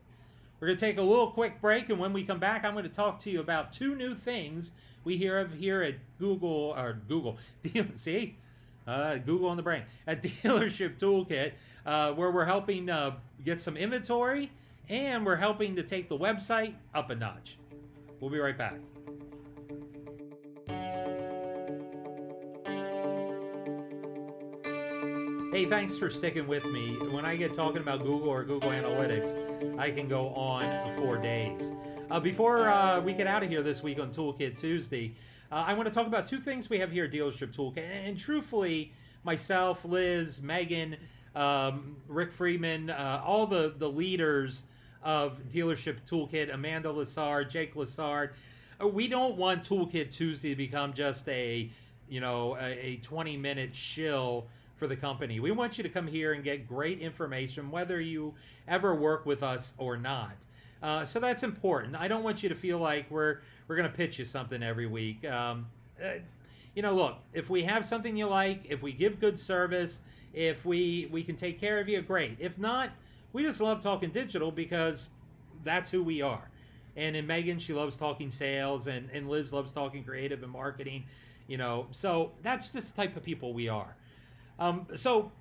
We're 0.60 0.68
going 0.68 0.78
to 0.78 0.86
take 0.86 1.00
a 1.00 1.02
little 1.02 1.32
quick 1.32 1.60
break, 1.60 1.90
and 1.90 1.98
when 1.98 2.14
we 2.14 2.24
come 2.24 2.38
back, 2.40 2.64
I'm 2.64 2.74
going 2.74 2.84
to 2.84 2.92
talk 2.92 3.18
to 3.22 3.32
you 3.32 3.40
about 3.40 3.74
two 3.74 3.96
new 3.96 4.14
things 4.14 4.72
we 5.04 5.18
hear 5.18 5.40
of 5.40 5.56
here 5.56 5.82
at 5.82 5.96
Google 6.20 6.76
or 6.78 7.00
Google. 7.08 7.40
See, 7.96 8.36
uh, 8.86 9.16
Google 9.16 9.50
on 9.50 9.58
the 9.58 9.64
brain 9.64 9.82
at 10.06 10.22
Dealership 10.44 11.00
Toolkit, 11.00 11.54
uh, 11.88 12.14
where 12.14 12.30
we're 12.30 12.46
helping 12.46 12.88
uh, 12.88 13.16
get 13.44 13.60
some 13.60 13.78
inventory 13.78 14.52
and 14.88 15.26
we're 15.26 15.36
helping 15.36 15.76
to 15.76 15.82
take 15.84 16.08
the 16.08 16.18
website 16.18 16.76
up 16.94 17.10
a 17.10 17.16
notch. 17.16 17.58
We'll 18.20 18.30
be 18.30 18.40
right 18.40 18.58
back. 18.58 18.76
Hey, 25.52 25.66
thanks 25.66 25.98
for 25.98 26.12
sticking 26.12 26.46
with 26.46 26.64
me. 26.66 26.96
When 27.10 27.26
I 27.26 27.36
get 27.36 27.56
talking 27.56 27.82
about 27.82 28.04
Google 28.04 28.30
or 28.30 28.44
Google 28.44 28.70
Analytics, 28.70 29.80
I 29.80 29.90
can 29.90 30.08
go 30.08 30.30
on 30.36 30.96
for 30.96 31.18
days. 31.18 31.72
Uh, 32.12 32.20
before 32.20 32.70
uh, 32.70 33.02
we 33.02 33.14
get 33.14 33.26
out 33.26 33.42
of 33.42 33.50
here 33.50 33.64
this 33.64 33.82
week 33.82 34.00
on 34.00 34.12
Toolkit 34.12 34.60
Tuesday, 34.60 35.16
uh, 35.52 35.64
I 35.66 35.74
want 35.74 35.88
to 35.88 35.94
talk 35.94 36.06
about 36.06 36.28
two 36.28 36.38
things 36.38 36.70
we 36.70 36.78
have 36.78 36.92
here 36.92 37.06
at 37.06 37.12
Dealership 37.12 37.52
Toolkit. 37.52 37.80
And, 37.80 38.10
and 38.10 38.18
truthfully, 38.18 38.94
myself, 39.24 39.84
Liz, 39.84 40.40
Megan, 40.40 40.98
um, 41.36 41.96
Rick 42.08 42.32
Freeman, 42.32 42.92
uh, 42.92 43.24
all 43.26 43.48
the, 43.48 43.74
the 43.76 43.90
leaders 43.90 44.66
of 45.02 45.40
Dealership 45.52 45.98
Toolkit, 46.08 46.54
Amanda 46.54 46.90
Lassard, 46.90 47.50
Jake 47.50 47.74
Lassard, 47.74 48.34
uh, 48.80 48.88
we 48.88 49.08
don't 49.08 49.36
want 49.36 49.68
Toolkit 49.68 50.12
Tuesday 50.12 50.50
to 50.50 50.56
become 50.56 50.94
just 50.94 51.28
a, 51.28 51.72
you 52.08 52.22
know, 52.22 52.56
a, 52.62 52.68
a 52.86 52.96
20 52.98 53.36
minute 53.36 53.74
shill 53.74 54.48
for 54.80 54.88
the 54.88 54.96
company. 54.96 55.40
We 55.40 55.52
want 55.52 55.78
you 55.78 55.84
to 55.84 55.90
come 55.90 56.08
here 56.08 56.34
and 56.34 56.44
get 56.44 56.68
great 56.68 57.00
information, 57.00 57.70
whether 57.70 58.00
you 58.02 58.34
ever 58.68 58.96
work 58.96 59.26
with 59.26 59.44
us 59.44 59.74
or 59.78 59.98
not. 59.98 60.38
Uh, 60.82 61.06
so 61.06 61.20
that's 61.20 61.44
important. 61.44 61.96
I 61.96 62.08
don't 62.08 62.24
want 62.24 62.42
you 62.42 62.50
to 62.50 62.56
feel 62.56 62.80
like 62.80 63.12
we're 63.12 63.42
we're 63.68 63.76
going 63.76 63.92
to 63.92 63.96
pitch 63.96 64.18
you 64.18 64.26
something 64.26 64.64
every 64.64 64.88
week. 64.88 65.26
Um, 65.26 65.68
uh, 66.04 66.20
you 66.76 66.82
know, 66.82 66.96
look, 66.96 67.18
if 67.34 67.50
we 67.50 67.64
have 67.64 67.86
something 67.86 68.16
you 68.16 68.28
like, 68.28 68.66
if 68.70 68.82
we 68.82 68.94
give 68.94 69.20
good 69.20 69.38
service, 69.38 70.02
If 70.34 70.66
we 70.66 71.08
we 71.12 71.24
can 71.24 71.36
take 71.36 71.60
care 71.60 71.80
of 71.80 71.90
you, 71.90 72.02
great. 72.02 72.38
If 72.40 72.58
not, 72.58 72.92
we 73.34 73.44
just 73.44 73.60
love 73.62 73.82
talking 73.82 74.12
digital 74.12 74.52
because 74.52 75.10
that's 75.64 75.90
who 75.92 76.04
we 76.04 76.22
are. 76.22 76.50
And 76.96 77.16
in 77.16 77.26
Megan, 77.26 77.60
she 77.60 77.74
loves 77.74 77.98
talking 77.98 78.30
sales, 78.30 78.88
and, 78.88 79.10
and 79.12 79.30
Liz 79.30 79.52
loves 79.54 79.72
talking 79.72 80.04
creative 80.04 80.44
and 80.44 80.52
marketing. 80.52 81.06
You 81.48 81.58
know, 81.58 81.88
so 81.92 82.32
that's 82.44 82.72
just 82.72 82.96
the 82.96 83.02
type 83.02 83.18
of 83.18 83.24
people 83.24 83.54
we 83.54 83.70
are. 83.70 83.96
Um, 84.60 84.86
so, 84.96 85.32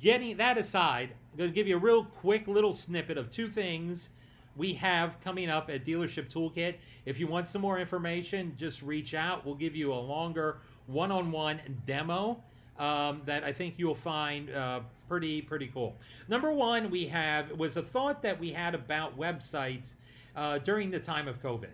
getting 0.00 0.38
that 0.38 0.56
aside, 0.56 1.10
I'm 1.32 1.38
going 1.38 1.50
to 1.50 1.54
give 1.54 1.68
you 1.68 1.76
a 1.76 1.80
real 1.80 2.04
quick 2.04 2.48
little 2.48 2.72
snippet 2.72 3.18
of 3.18 3.30
two 3.30 3.48
things 3.48 4.08
we 4.56 4.72
have 4.74 5.20
coming 5.22 5.50
up 5.50 5.70
at 5.70 5.84
Dealership 5.84 6.32
Toolkit. 6.32 6.76
If 7.04 7.20
you 7.20 7.26
want 7.26 7.46
some 7.46 7.60
more 7.60 7.78
information, 7.78 8.54
just 8.56 8.82
reach 8.82 9.14
out. 9.14 9.46
We'll 9.46 9.54
give 9.54 9.76
you 9.76 9.92
a 9.92 10.00
longer 10.00 10.58
one 10.86 11.12
on 11.12 11.30
one 11.30 11.60
demo 11.86 12.42
um, 12.78 13.22
that 13.26 13.44
I 13.44 13.52
think 13.52 13.74
you'll 13.76 13.94
find 13.94 14.50
uh, 14.50 14.80
pretty, 15.08 15.42
pretty 15.42 15.68
cool. 15.68 15.96
Number 16.26 16.50
one, 16.52 16.90
we 16.90 17.06
have 17.06 17.52
was 17.52 17.76
a 17.76 17.82
thought 17.82 18.22
that 18.22 18.40
we 18.40 18.50
had 18.50 18.74
about 18.74 19.18
websites 19.18 19.94
uh, 20.34 20.58
during 20.58 20.90
the 20.90 21.00
time 21.00 21.28
of 21.28 21.42
COVID. 21.42 21.70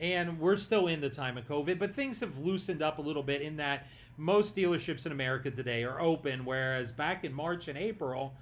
And 0.00 0.40
we're 0.40 0.56
still 0.56 0.88
in 0.88 1.00
the 1.00 1.10
time 1.10 1.38
of 1.38 1.46
COVID, 1.46 1.78
but 1.78 1.94
things 1.94 2.18
have 2.20 2.36
loosened 2.38 2.82
up 2.82 2.98
a 2.98 3.02
little 3.02 3.22
bit 3.22 3.42
in 3.42 3.56
that 3.58 3.86
most 4.16 4.54
dealerships 4.56 5.06
in 5.06 5.12
America 5.12 5.50
today 5.50 5.84
are 5.84 6.00
open, 6.00 6.44
whereas 6.44 6.92
back 6.92 7.24
in 7.24 7.32
March 7.32 7.68
and 7.68 7.78
April, 7.78 8.34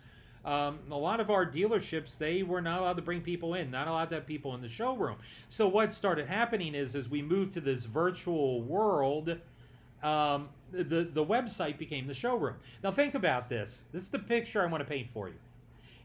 um, 0.45 0.79
a 0.91 0.97
lot 0.97 1.21
of 1.21 1.31
our 1.31 1.45
dealerships 1.45 2.17
they 2.17 2.43
were 2.43 2.63
not 2.63 2.81
allowed 2.81 2.97
to 2.97 3.03
bring 3.03 3.21
people 3.21 3.55
in 3.55 3.71
not 3.71 3.89
allowed 3.89 4.09
to 4.09 4.15
have 4.17 4.27
people 4.27 4.55
in 4.55 4.63
the 4.63 4.69
showroom. 4.69 5.17
So 5.51 5.69
what 5.69 5.93
started 5.93 6.27
happening 6.27 6.75
is 6.75 6.95
as 6.95 7.11
we 7.11 7.21
moved 7.21 7.53
to 7.55 7.61
this 7.61 7.85
virtual 7.85 8.63
world 8.63 9.37
um, 10.03 10.49
the, 10.73 11.11
the 11.13 11.25
website 11.25 11.77
became 11.77 12.07
the 12.07 12.15
showroom. 12.15 12.57
Now 12.83 12.91
think 12.91 13.15
about 13.15 13.51
this. 13.51 13.83
This 13.93 14.05
is 14.05 14.09
the 14.09 14.19
picture 14.19 14.63
i 14.63 14.67
want 14.67 14.81
to 14.81 14.89
paint 14.89 15.11
for 15.13 15.29
you. 15.29 15.35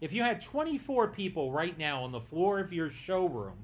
If 0.01 0.11
you 0.11 0.21
had 0.21 0.41
24 0.41 1.09
people 1.09 1.53
right 1.53 1.77
now 1.77 2.03
on 2.03 2.11
the 2.11 2.19
floor 2.19 2.59
of 2.59 2.73
your 2.73 2.89
showroom 2.89 3.55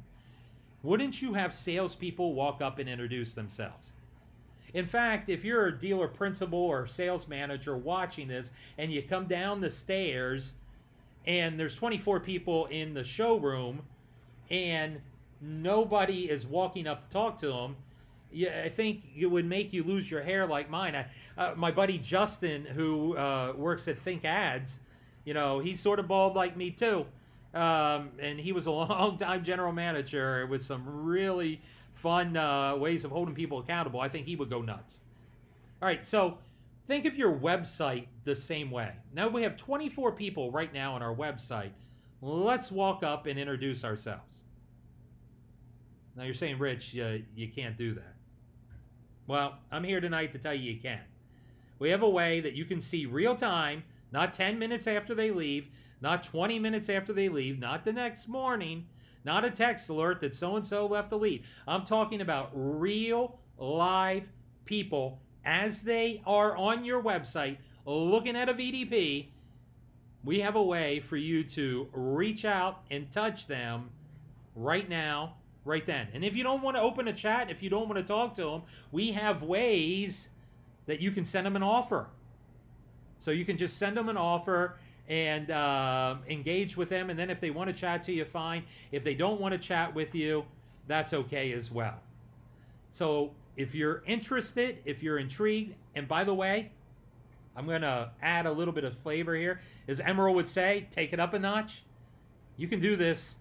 wouldn't 0.84 1.22
you 1.22 1.34
have 1.34 1.54
salespeople 1.54 2.34
walk 2.34 2.62
up 2.62 2.80
and 2.80 2.90
introduce 2.90 3.34
themselves 3.34 3.94
in 4.74 4.86
fact, 4.86 5.30
if 5.30 5.44
you're 5.44 5.68
a 5.68 5.78
dealer 5.78 6.08
principal 6.08 6.60
or 6.60 6.86
sales 6.86 7.28
manager 7.28 7.78
watching 7.78 8.28
this 8.28 8.52
and 8.78 8.92
you 8.92 9.02
come 9.02 9.26
down 9.26 9.62
the 9.62 9.70
stairs 9.70 10.54
and 11.26 11.60
there's 11.60 11.76
24 11.76 12.20
people 12.22 12.66
in 12.68 12.94
the 12.94 13.04
showroom 13.04 13.82
and 14.50 15.00
nobody 15.42 16.30
is 16.30 16.46
walking 16.46 16.88
up 16.88 17.08
to 17.08 17.14
talk 17.14 17.40
to 17.40 17.48
them 17.48 17.76
yeah, 18.32 18.62
I 18.64 18.70
think 18.70 19.04
it 19.18 19.26
would 19.26 19.46
make 19.46 19.74
you 19.74 19.84
lose 19.84 20.10
your 20.10 20.22
hair 20.22 20.48
like 20.48 20.70
mine. 20.70 20.96
I, 20.96 21.06
uh, 21.38 21.54
my 21.56 21.72
buddy 21.72 21.98
Justin, 21.98 22.66
who 22.66 23.18
uh, 23.18 23.54
works 23.56 23.88
at 23.88 23.98
Think 23.98 24.26
Ads, 24.26 24.80
you 25.26 25.34
know, 25.34 25.60
he's 25.60 25.80
sort 25.80 26.00
of 26.00 26.08
bald 26.08 26.36
like 26.36 26.56
me 26.56 26.72
too, 26.72 27.06
um, 27.54 28.12
and 28.20 28.40
he 28.40 28.52
was 28.52 28.66
a 28.66 28.72
long 28.72 29.18
time 29.18 29.44
general 29.44 29.72
manager 29.72 30.46
with 30.48 30.64
some 30.64 30.84
really 30.86 31.62
fun 31.94 32.36
uh, 32.36 32.76
ways 32.76 33.06
of 33.06 33.12
holding 33.12 33.36
people 33.36 33.60
accountable. 33.60 34.00
I 34.00 34.10
think 34.10 34.28
he 34.28 34.36
would 34.36 34.50
go 34.50 34.62
nuts. 34.62 35.02
All 35.82 35.88
right, 35.88 36.06
so 36.06 36.38
Think 36.92 37.06
of 37.06 37.16
your 37.16 37.32
website 37.32 38.08
the 38.26 38.36
same 38.36 38.70
way. 38.70 38.92
Now 39.14 39.30
we 39.30 39.44
have 39.44 39.56
24 39.56 40.12
people 40.12 40.52
right 40.52 40.74
now 40.74 40.94
on 40.94 41.02
our 41.02 41.16
website. 41.16 41.72
Let's 42.22 42.70
walk 42.70 43.02
up 43.02 43.28
and 43.28 43.40
introduce 43.40 43.86
ourselves. 43.86 44.40
Now 46.18 46.24
you're 46.24 46.34
saying, 46.34 46.60
Rich, 46.60 46.94
you, 46.94 47.24
you 47.34 47.48
can't 47.48 47.78
do 47.78 47.94
that. 47.94 48.16
Well, 49.26 49.58
I'm 49.72 49.86
here 49.86 50.02
tonight 50.02 50.34
to 50.34 50.38
tell 50.38 50.54
you 50.54 50.74
you 50.74 50.82
can. 50.82 51.00
We 51.80 51.90
have 51.92 52.04
a 52.04 52.10
way 52.10 52.42
that 52.42 52.56
you 52.56 52.66
can 52.66 52.82
see 52.82 53.06
real 53.06 53.36
time, 53.36 53.84
not 54.12 54.34
10 54.34 54.60
minutes 54.60 54.86
after 54.86 55.16
they 55.16 55.32
leave, 55.32 55.70
not 56.02 56.24
20 56.24 56.60
minutes 56.60 56.90
after 56.90 57.14
they 57.14 57.30
leave, 57.30 57.60
not 57.60 57.86
the 57.86 57.94
next 57.94 58.28
morning, 58.28 58.86
not 59.24 59.46
a 59.46 59.52
text 59.52 59.90
alert 59.90 60.20
that 60.22 60.34
so 60.34 60.56
and 60.56 60.66
so 60.66 60.88
left 60.88 61.10
the 61.10 61.18
lead. 61.18 61.44
I'm 61.68 61.86
talking 61.86 62.22
about 62.22 62.50
real 62.54 63.40
live 63.58 64.28
people 64.66 65.20
as 65.46 65.82
they 65.82 66.22
are 66.26 66.58
on 66.58 66.84
your 66.84 67.02
website 67.02 67.58
looking 67.86 68.36
at 68.36 68.50
a 68.50 68.54
VDP, 68.54 69.28
we 70.24 70.40
have 70.40 70.56
a 70.56 70.64
way 70.64 71.00
for 71.00 71.18
you 71.18 71.44
to 71.44 71.88
reach 71.94 72.46
out 72.46 72.84
and 72.92 73.10
touch 73.12 73.48
them 73.48 73.90
right 74.56 74.88
now, 74.88 75.36
right 75.66 75.86
then. 75.86 76.08
And 76.14 76.24
if 76.24 76.36
you 76.36 76.44
don't 76.44 76.62
want 76.62 76.78
to 76.78 76.82
open 76.82 77.08
a 77.08 77.14
chat, 77.14 77.50
if 77.50 77.64
you 77.64 77.70
don't 77.70 77.90
want 77.90 77.98
to 77.98 78.04
talk 78.04 78.36
to 78.36 78.44
them, 78.44 78.64
we 78.92 79.12
have 79.14 79.42
ways 79.42 80.30
that 80.86 81.00
you 81.00 81.12
can 81.12 81.26
send 81.26 81.46
them 81.46 81.56
an 81.56 81.64
offer. 81.64 82.10
So 83.20 83.32
you 83.32 83.46
can 83.46 83.58
just 83.58 83.78
send 83.78 83.98
them 83.98 84.10
an 84.10 84.18
offer 84.18 84.78
and 85.08 85.52
uh, 85.52 86.16
engage 86.30 86.78
with 86.78 86.90
them. 86.90 87.10
And 87.10 87.20
then 87.20 87.30
if 87.30 87.40
they 87.40 87.50
want 87.50 87.70
to 87.70 87.76
chat 87.76 88.04
to 88.06 88.12
you, 88.12 88.26
fine. 88.26 88.64
If 88.92 89.04
they 89.04 89.16
don't 89.16 89.42
want 89.42 89.54
to 89.54 89.58
chat 89.58 89.94
with 89.94 90.16
you, 90.16 90.46
that's 90.88 91.14
okay 91.14 91.52
as 91.54 91.72
well. 91.72 92.00
So 92.92 93.32
if 93.56 93.76
you're 93.76 94.04
interested, 94.06 94.80
if 94.86 95.04
you're 95.04 95.20
intrigued, 95.20 95.76
and 95.96 96.08
by 96.08 96.24
the 96.24 96.34
way, 96.34 96.72
I'm 97.56 97.66
going 97.66 97.82
to 97.82 98.12
add 98.22 98.46
a 98.46 98.52
little 98.52 98.74
bit 98.74 98.84
of 98.84 98.98
flavor 99.00 99.36
here. 99.36 99.62
As 99.88 100.00
Emeril 100.00 100.34
would 100.36 100.48
say, 100.48 100.88
take 100.92 101.14
it 101.14 101.20
up 101.20 101.34
a 101.34 101.40
notch. 101.40 101.84
You 102.56 102.68
can 102.68 102.80
do 102.80 102.96
this 102.96 103.38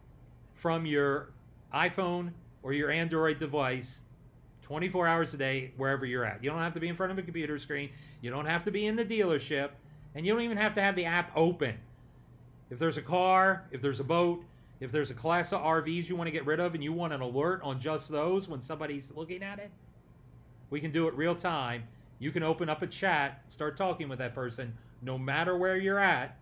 from 0.55 0.87
your 0.87 1.31
iPhone 1.73 2.33
or 2.63 2.73
your 2.73 2.91
Android 2.91 3.39
device 3.39 4.03
24 4.63 5.09
hours 5.09 5.35
a 5.35 5.37
day, 5.37 5.73
wherever 5.77 6.07
you're 6.07 6.25
at. 6.25 6.45
You 6.45 6.51
don't 6.51 6.61
have 6.61 6.75
to 6.75 6.81
be 6.81 6.87
in 6.87 6.95
front 6.95 7.11
of 7.11 7.19
a 7.19 7.23
computer 7.23 7.59
screen. 7.59 7.91
You 8.21 8.31
don't 8.31 8.47
have 8.47 8.65
to 8.65 8.71
be 8.71 8.87
in 8.87 8.95
the 8.95 9.05
dealership. 9.05 9.71
And 10.15 10.27
you 10.27 10.33
don't 10.33 10.43
even 10.43 10.57
have 10.57 10.75
to 10.75 10.83
have 10.83 10.97
the 10.97 11.05
app 11.05 11.31
open. 11.37 11.77
If 12.71 12.79
there's 12.79 12.99
a 12.99 13.03
car, 13.03 13.65
if 13.71 13.81
there's 13.81 14.01
a 14.01 14.05
boat, 14.05 14.45
if 14.81 14.91
there's 14.93 15.11
a 15.11 15.15
class 15.15 15.53
of 15.53 15.61
RVs 15.61 16.09
you 16.09 16.17
want 16.17 16.29
to 16.29 16.33
get 16.33 16.47
rid 16.47 16.59
of 16.59 16.75
and 16.75 16.83
you 16.83 16.93
want 16.93 17.13
an 17.13 17.21
alert 17.21 17.61
on 17.63 17.81
just 17.81 18.09
those 18.09 18.49
when 18.49 18.61
somebody's 18.61 19.13
looking 19.15 19.43
at 19.43 19.59
it, 19.59 19.71
we 20.71 20.81
can 20.81 20.91
do 20.91 21.07
it 21.07 21.15
real 21.15 21.35
time. 21.35 21.85
You 22.19 22.33
can 22.33 22.43
open 22.43 22.69
up 22.69 22.83
a 22.83 22.87
chat, 22.87 23.43
start 23.49 23.77
talking 23.77 24.09
with 24.09 24.19
that 24.21 24.35
person, 24.35 24.77
no 25.03 25.19
matter 25.19 25.57
where 25.57 25.77
you're 25.77 25.99
at, 25.99 26.37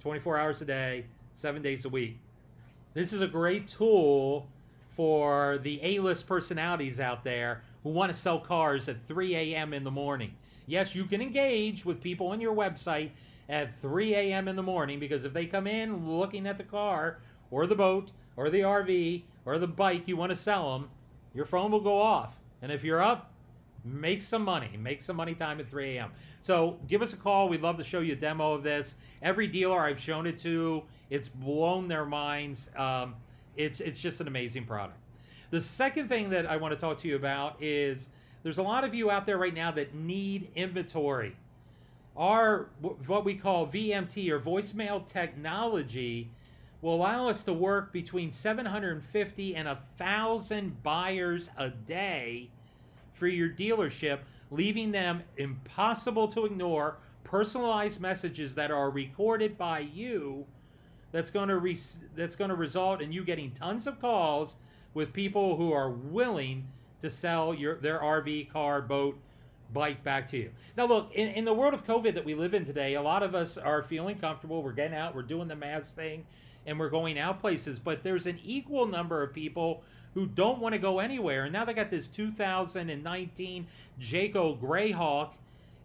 24 0.00 0.38
hours 0.38 0.62
a 0.62 0.64
day, 0.64 1.06
seven 1.32 1.62
days 1.62 1.84
a 1.84 1.88
week. 1.88 2.18
This 2.94 3.12
is 3.12 3.20
a 3.20 3.26
great 3.26 3.66
tool 3.66 4.48
for 4.96 5.58
the 5.58 5.78
A 5.82 5.98
list 5.98 6.26
personalities 6.26 6.98
out 6.98 7.22
there 7.22 7.62
who 7.82 7.90
want 7.90 8.10
to 8.10 8.18
sell 8.18 8.40
cars 8.40 8.88
at 8.88 9.00
3 9.02 9.34
a.m. 9.36 9.74
in 9.74 9.84
the 9.84 9.90
morning. 9.90 10.34
Yes, 10.66 10.94
you 10.94 11.04
can 11.04 11.22
engage 11.22 11.84
with 11.84 12.00
people 12.00 12.28
on 12.28 12.40
your 12.40 12.54
website 12.54 13.10
at 13.48 13.80
3 13.80 14.14
a.m. 14.14 14.48
in 14.48 14.56
the 14.56 14.62
morning 14.62 14.98
because 14.98 15.24
if 15.24 15.32
they 15.32 15.46
come 15.46 15.66
in 15.66 16.08
looking 16.08 16.46
at 16.46 16.58
the 16.58 16.64
car 16.64 17.18
or 17.50 17.66
the 17.66 17.76
boat 17.76 18.10
or 18.36 18.50
the 18.50 18.60
RV 18.60 19.22
or 19.44 19.58
the 19.58 19.68
bike 19.68 20.02
you 20.06 20.16
want 20.16 20.30
to 20.30 20.36
sell 20.36 20.76
them, 20.76 20.90
your 21.34 21.44
phone 21.44 21.70
will 21.70 21.80
go 21.80 22.00
off. 22.00 22.36
And 22.62 22.72
if 22.72 22.82
you're 22.82 23.02
up, 23.02 23.30
make 23.84 24.22
some 24.22 24.42
money. 24.42 24.76
Make 24.76 25.00
some 25.00 25.16
money 25.16 25.34
time 25.34 25.60
at 25.60 25.68
3 25.68 25.96
a.m. 25.96 26.10
So 26.40 26.78
give 26.88 27.02
us 27.02 27.12
a 27.12 27.16
call. 27.16 27.48
We'd 27.48 27.62
love 27.62 27.76
to 27.76 27.84
show 27.84 28.00
you 28.00 28.14
a 28.14 28.16
demo 28.16 28.52
of 28.52 28.62
this. 28.62 28.96
Every 29.22 29.46
dealer 29.46 29.80
I've 29.80 30.00
shown 30.00 30.26
it 30.26 30.38
to, 30.38 30.82
it's 31.10 31.28
blown 31.28 31.86
their 31.86 32.04
minds. 32.04 32.68
Um, 32.76 33.14
it's 33.56 33.80
it's 33.80 34.00
just 34.00 34.20
an 34.20 34.26
amazing 34.26 34.64
product. 34.64 34.98
The 35.50 35.60
second 35.60 36.08
thing 36.08 36.30
that 36.30 36.46
I 36.46 36.56
want 36.56 36.74
to 36.74 36.80
talk 36.80 36.98
to 36.98 37.08
you 37.08 37.16
about 37.16 37.56
is 37.62 38.08
there's 38.42 38.58
a 38.58 38.62
lot 38.62 38.84
of 38.84 38.94
you 38.94 39.10
out 39.10 39.26
there 39.26 39.38
right 39.38 39.54
now 39.54 39.70
that 39.72 39.94
need 39.94 40.50
inventory. 40.54 41.36
Our 42.16 42.68
what 43.06 43.24
we 43.24 43.34
call 43.34 43.66
VMT 43.66 44.30
or 44.30 44.40
voicemail 44.40 45.06
technology 45.06 46.30
will 46.80 46.94
allow 46.94 47.28
us 47.28 47.44
to 47.44 47.52
work 47.52 47.92
between 47.92 48.30
750 48.30 49.56
and 49.56 49.66
1,000 49.66 50.82
buyers 50.82 51.50
a 51.56 51.70
day 51.70 52.50
for 53.14 53.26
your 53.26 53.48
dealership, 53.48 54.20
leaving 54.50 54.92
them 54.92 55.22
impossible 55.36 56.28
to 56.28 56.44
ignore 56.44 56.98
personalized 57.24 58.00
messages 58.00 58.54
that 58.54 58.70
are 58.70 58.90
recorded 58.90 59.58
by 59.58 59.80
you 59.80 60.46
that's 61.12 61.30
going 61.30 61.48
to 61.48 61.58
re- 61.58 61.78
that's 62.14 62.36
going 62.36 62.50
to 62.50 62.56
result 62.56 63.00
in 63.00 63.10
you 63.10 63.24
getting 63.24 63.50
tons 63.50 63.86
of 63.86 64.00
calls 64.00 64.56
with 64.94 65.12
people 65.12 65.56
who 65.56 65.72
are 65.72 65.90
willing 65.90 66.68
to 67.00 67.10
sell 67.10 67.54
your 67.54 67.76
their 67.76 68.00
RV, 68.00 68.50
car, 68.50 68.82
boat, 68.82 69.18
bike 69.72 70.02
back 70.04 70.26
to 70.28 70.36
you. 70.36 70.50
Now, 70.76 70.86
look, 70.86 71.12
in, 71.14 71.30
in 71.30 71.44
the 71.44 71.54
world 71.54 71.74
of 71.74 71.86
COVID 71.86 72.14
that 72.14 72.24
we 72.24 72.34
live 72.34 72.54
in 72.54 72.64
today, 72.64 72.94
a 72.94 73.02
lot 73.02 73.22
of 73.22 73.34
us 73.34 73.58
are 73.58 73.82
feeling 73.82 74.18
comfortable. 74.18 74.62
We're 74.62 74.72
getting 74.72 74.96
out, 74.96 75.14
we're 75.14 75.22
doing 75.22 75.48
the 75.48 75.56
mask 75.56 75.96
thing, 75.96 76.24
and 76.66 76.78
we're 76.78 76.90
going 76.90 77.18
out 77.18 77.40
places. 77.40 77.78
But 77.78 78.02
there's 78.02 78.26
an 78.26 78.38
equal 78.44 78.86
number 78.86 79.22
of 79.22 79.32
people 79.32 79.82
who 80.14 80.26
don't 80.26 80.60
want 80.60 80.74
to 80.74 80.78
go 80.78 80.98
anywhere. 80.98 81.44
And 81.44 81.52
now 81.52 81.64
they 81.64 81.74
got 81.74 81.90
this 81.90 82.08
2019 82.08 83.66
Jayco 84.00 84.58
Greyhawk 84.58 85.32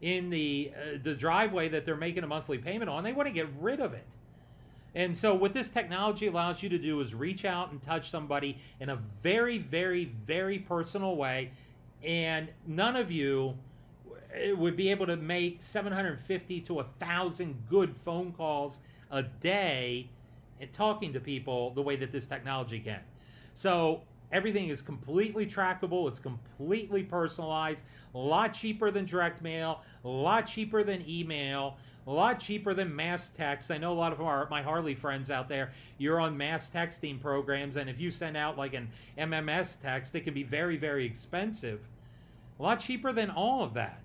in 0.01 0.29
the 0.29 0.71
uh, 0.75 0.97
the 1.03 1.13
driveway 1.13 1.69
that 1.69 1.85
they're 1.85 1.95
making 1.95 2.23
a 2.23 2.27
monthly 2.27 2.57
payment 2.57 2.89
on. 2.89 3.03
They 3.03 3.13
want 3.13 3.27
to 3.27 3.33
get 3.33 3.47
rid 3.59 3.79
of 3.79 3.93
it. 3.93 4.07
And 4.93 5.15
so 5.15 5.33
what 5.33 5.53
this 5.53 5.69
technology 5.69 6.27
allows 6.27 6.61
you 6.61 6.69
to 6.69 6.77
do 6.77 6.99
is 6.99 7.15
reach 7.15 7.45
out 7.45 7.71
and 7.71 7.81
touch 7.81 8.09
somebody 8.09 8.57
in 8.79 8.89
a 8.89 8.97
very 9.23 9.57
very 9.57 10.05
very 10.25 10.59
personal 10.59 11.15
way 11.15 11.51
and 12.03 12.49
none 12.65 12.95
of 12.95 13.11
you 13.11 13.55
eh, 14.33 14.51
would 14.51 14.75
be 14.75 14.89
able 14.89 15.05
to 15.05 15.15
make 15.15 15.61
750 15.61 16.61
to 16.61 16.73
1,000 16.75 17.55
good 17.69 17.95
phone 17.95 18.31
calls 18.31 18.79
a 19.11 19.23
day 19.23 20.09
and 20.59 20.71
talking 20.71 21.13
to 21.13 21.19
people 21.19 21.71
the 21.71 21.81
way 21.81 21.95
that 21.95 22.11
this 22.11 22.27
technology 22.27 22.79
can. 22.79 23.01
So 23.53 24.01
everything 24.31 24.69
is 24.69 24.81
completely 24.81 25.45
trackable, 25.45 26.07
it's 26.07 26.19
completely 26.19 27.03
personalized, 27.03 27.83
a 28.15 28.17
lot 28.17 28.53
cheaper 28.53 28.91
than 28.91 29.05
direct 29.05 29.41
mail, 29.41 29.81
a 30.05 30.07
lot 30.07 30.47
cheaper 30.47 30.83
than 30.83 31.07
email. 31.07 31.77
A 32.07 32.11
lot 32.11 32.39
cheaper 32.39 32.73
than 32.73 32.95
mass 32.95 33.29
text. 33.29 33.69
I 33.69 33.77
know 33.77 33.93
a 33.93 33.93
lot 33.93 34.11
of 34.11 34.21
our 34.21 34.49
my 34.49 34.61
Harley 34.61 34.95
friends 34.95 35.29
out 35.29 35.47
there. 35.47 35.71
You're 35.99 36.19
on 36.19 36.35
mass 36.35 36.69
texting 36.69 37.21
programs, 37.21 37.75
and 37.75 37.87
if 37.89 37.99
you 37.99 38.09
send 38.09 38.35
out 38.35 38.57
like 38.57 38.73
an 38.73 38.89
MMS 39.19 39.79
text, 39.79 40.15
it 40.15 40.21
can 40.21 40.33
be 40.33 40.41
very, 40.41 40.77
very 40.77 41.05
expensive. 41.05 41.79
A 42.59 42.63
lot 42.63 42.79
cheaper 42.79 43.13
than 43.13 43.29
all 43.29 43.63
of 43.63 43.75
that. 43.75 44.01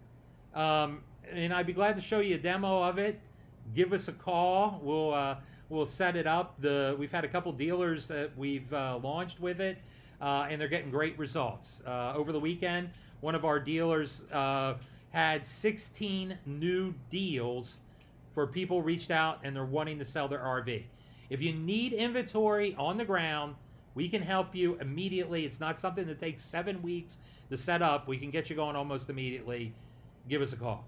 Um, 0.55 1.01
and 1.31 1.55
I'd 1.55 1.67
be 1.67 1.73
glad 1.73 1.97
to 1.97 2.03
show 2.03 2.21
you 2.21 2.35
a 2.35 2.39
demo 2.39 2.83
of 2.83 2.99
it. 2.99 3.19
Give 3.75 3.95
us 3.95 4.09
a 4.09 4.13
call. 4.13 4.79
We'll 4.83 5.15
uh, 5.15 5.37
we'll 5.71 5.87
set 5.87 6.17
it 6.17 6.27
up. 6.27 6.61
The 6.61 6.97
we've 6.99 7.13
had 7.13 7.25
a 7.25 7.29
couple 7.29 7.51
dealers 7.53 8.09
that 8.09 8.31
we've 8.37 8.71
uh, 8.75 8.99
launched 9.03 9.41
with 9.41 9.61
it, 9.61 9.79
uh, 10.21 10.47
and 10.51 10.61
they're 10.61 10.69
getting 10.69 10.91
great 10.91 11.19
results. 11.19 11.83
Uh, 11.87 12.13
over 12.15 12.31
the 12.31 12.41
weekend, 12.41 12.91
one 13.23 13.35
of 13.35 13.47
our 13.47 13.59
dealers 13.59 14.25
uh, 14.33 14.75
had 15.11 15.47
16 15.47 16.39
new 16.45 16.95
deals 17.09 17.81
for 18.37 18.47
people 18.47 18.83
reached 18.83 19.11
out 19.11 19.41
and 19.45 19.57
they're 19.57 19.65
wanting 19.65 19.99
to 19.99 20.05
sell 20.05 20.29
their 20.29 20.41
RV. 20.41 20.85
If 21.31 21.41
you 21.41 21.55
need 21.55 21.95
inventory 21.95 22.75
on 22.79 22.99
the 22.99 23.05
ground, 23.07 23.55
we 23.95 24.11
can 24.11 24.21
help 24.21 24.55
you 24.55 24.77
immediately. 24.79 25.47
It's 25.47 25.59
not 25.59 25.79
something 25.79 26.07
that 26.07 26.21
takes 26.21 26.45
seven 26.45 26.83
weeks 26.83 27.17
to 27.49 27.57
set 27.57 27.81
up. 27.81 28.07
We 28.07 28.19
can 28.19 28.31
get 28.31 28.51
you 28.51 28.55
going 28.55 28.77
almost 28.77 29.09
immediately 29.09 29.73
give 30.29 30.43
us 30.43 30.53
a 30.53 30.57
call. 30.57 30.85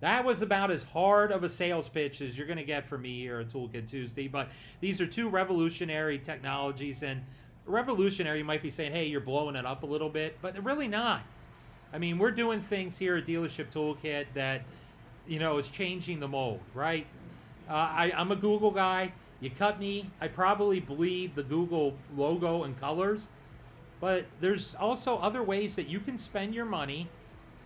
That 0.00 0.22
was 0.22 0.42
about 0.42 0.70
as 0.70 0.82
hard 0.82 1.32
of 1.32 1.44
a 1.44 1.48
sales 1.48 1.88
pitch 1.88 2.20
as 2.20 2.36
you're 2.36 2.46
going 2.46 2.58
to 2.58 2.62
get 2.64 2.86
from 2.86 3.00
me 3.00 3.18
here 3.18 3.40
at 3.40 3.48
Toolkit 3.48 3.88
Tuesday. 3.88 4.28
But 4.28 4.50
these 4.82 5.00
are 5.00 5.06
two 5.06 5.30
revolutionary 5.30 6.18
technologies, 6.18 7.02
and 7.02 7.22
revolutionary 7.64 8.38
you 8.40 8.44
might 8.44 8.62
be 8.62 8.70
saying, 8.70 8.92
"Hey, 8.92 9.06
you're 9.06 9.20
blowing 9.22 9.56
it 9.56 9.64
up 9.64 9.82
a 9.82 9.86
little 9.86 10.10
bit," 10.10 10.36
but 10.42 10.62
really 10.62 10.88
not. 10.88 11.22
I 11.90 11.98
mean, 11.98 12.18
we're 12.18 12.30
doing 12.30 12.60
things 12.60 12.98
here 12.98 13.16
at 13.16 13.24
Dealership 13.26 13.72
Toolkit 13.72 14.26
that 14.34 14.62
you 15.26 15.38
know 15.38 15.58
is 15.58 15.68
changing 15.68 16.20
the 16.20 16.28
mold, 16.28 16.60
right? 16.74 17.06
Uh, 17.68 17.72
I, 17.72 18.12
I'm 18.16 18.32
a 18.32 18.36
Google 18.36 18.70
guy. 18.70 19.12
You 19.40 19.50
cut 19.50 19.78
me, 19.78 20.10
I 20.20 20.28
probably 20.28 20.80
bleed 20.80 21.34
the 21.34 21.42
Google 21.42 21.94
logo 22.14 22.64
and 22.64 22.78
colors, 22.78 23.28
but 23.98 24.26
there's 24.40 24.74
also 24.74 25.16
other 25.18 25.42
ways 25.42 25.76
that 25.76 25.88
you 25.88 25.98
can 25.98 26.18
spend 26.18 26.54
your 26.54 26.66
money 26.66 27.08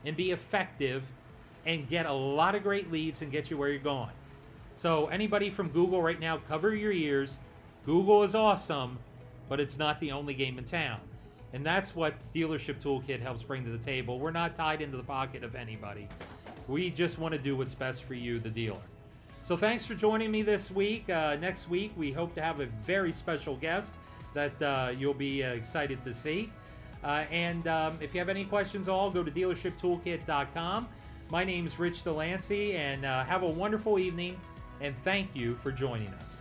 and 0.04 0.16
be 0.16 0.30
effective 0.30 1.02
and 1.66 1.88
get 1.88 2.06
a 2.06 2.12
lot 2.12 2.54
of 2.54 2.62
great 2.62 2.92
leads 2.92 3.22
and 3.22 3.32
get 3.32 3.50
you 3.50 3.56
where 3.56 3.70
you're 3.70 3.78
going. 3.78 4.10
So, 4.76 5.06
anybody 5.06 5.50
from 5.50 5.68
Google 5.68 6.02
right 6.02 6.18
now, 6.18 6.38
cover 6.48 6.74
your 6.74 6.92
ears. 6.92 7.38
Google 7.86 8.22
is 8.22 8.34
awesome, 8.34 8.98
but 9.48 9.60
it's 9.60 9.78
not 9.78 10.00
the 10.00 10.12
only 10.12 10.34
game 10.34 10.58
in 10.58 10.64
town. 10.64 11.00
And 11.52 11.64
that's 11.64 11.94
what 11.94 12.14
Dealership 12.34 12.82
Toolkit 12.82 13.20
helps 13.20 13.44
bring 13.44 13.64
to 13.64 13.70
the 13.70 13.78
table. 13.78 14.18
We're 14.18 14.32
not 14.32 14.56
tied 14.56 14.82
into 14.82 14.96
the 14.96 15.04
pocket 15.04 15.44
of 15.44 15.54
anybody. 15.54 16.08
We 16.68 16.90
just 16.90 17.18
want 17.18 17.32
to 17.34 17.38
do 17.38 17.56
what's 17.56 17.74
best 17.74 18.04
for 18.04 18.14
you, 18.14 18.38
the 18.38 18.50
dealer. 18.50 18.80
So, 19.42 19.56
thanks 19.56 19.84
for 19.84 19.94
joining 19.94 20.30
me 20.30 20.42
this 20.42 20.70
week. 20.70 21.10
Uh, 21.10 21.36
next 21.40 21.68
week, 21.68 21.92
we 21.96 22.10
hope 22.10 22.34
to 22.34 22.42
have 22.42 22.60
a 22.60 22.66
very 22.86 23.12
special 23.12 23.56
guest 23.56 23.94
that 24.32 24.62
uh, 24.62 24.92
you'll 24.96 25.14
be 25.14 25.44
uh, 25.44 25.52
excited 25.52 26.02
to 26.04 26.14
see. 26.14 26.50
Uh, 27.02 27.24
and 27.30 27.68
um, 27.68 27.98
if 28.00 28.14
you 28.14 28.20
have 28.20 28.30
any 28.30 28.44
questions, 28.44 28.88
all 28.88 29.10
go 29.10 29.22
to 29.22 29.30
dealershiptoolkit.com. 29.30 30.88
My 31.30 31.44
name 31.44 31.66
is 31.66 31.78
Rich 31.78 32.04
Delancey, 32.04 32.76
and 32.76 33.04
uh, 33.04 33.24
have 33.24 33.42
a 33.42 33.48
wonderful 33.48 33.98
evening. 33.98 34.40
And 34.80 34.96
thank 35.04 35.34
you 35.34 35.54
for 35.56 35.70
joining 35.70 36.08
us. 36.08 36.40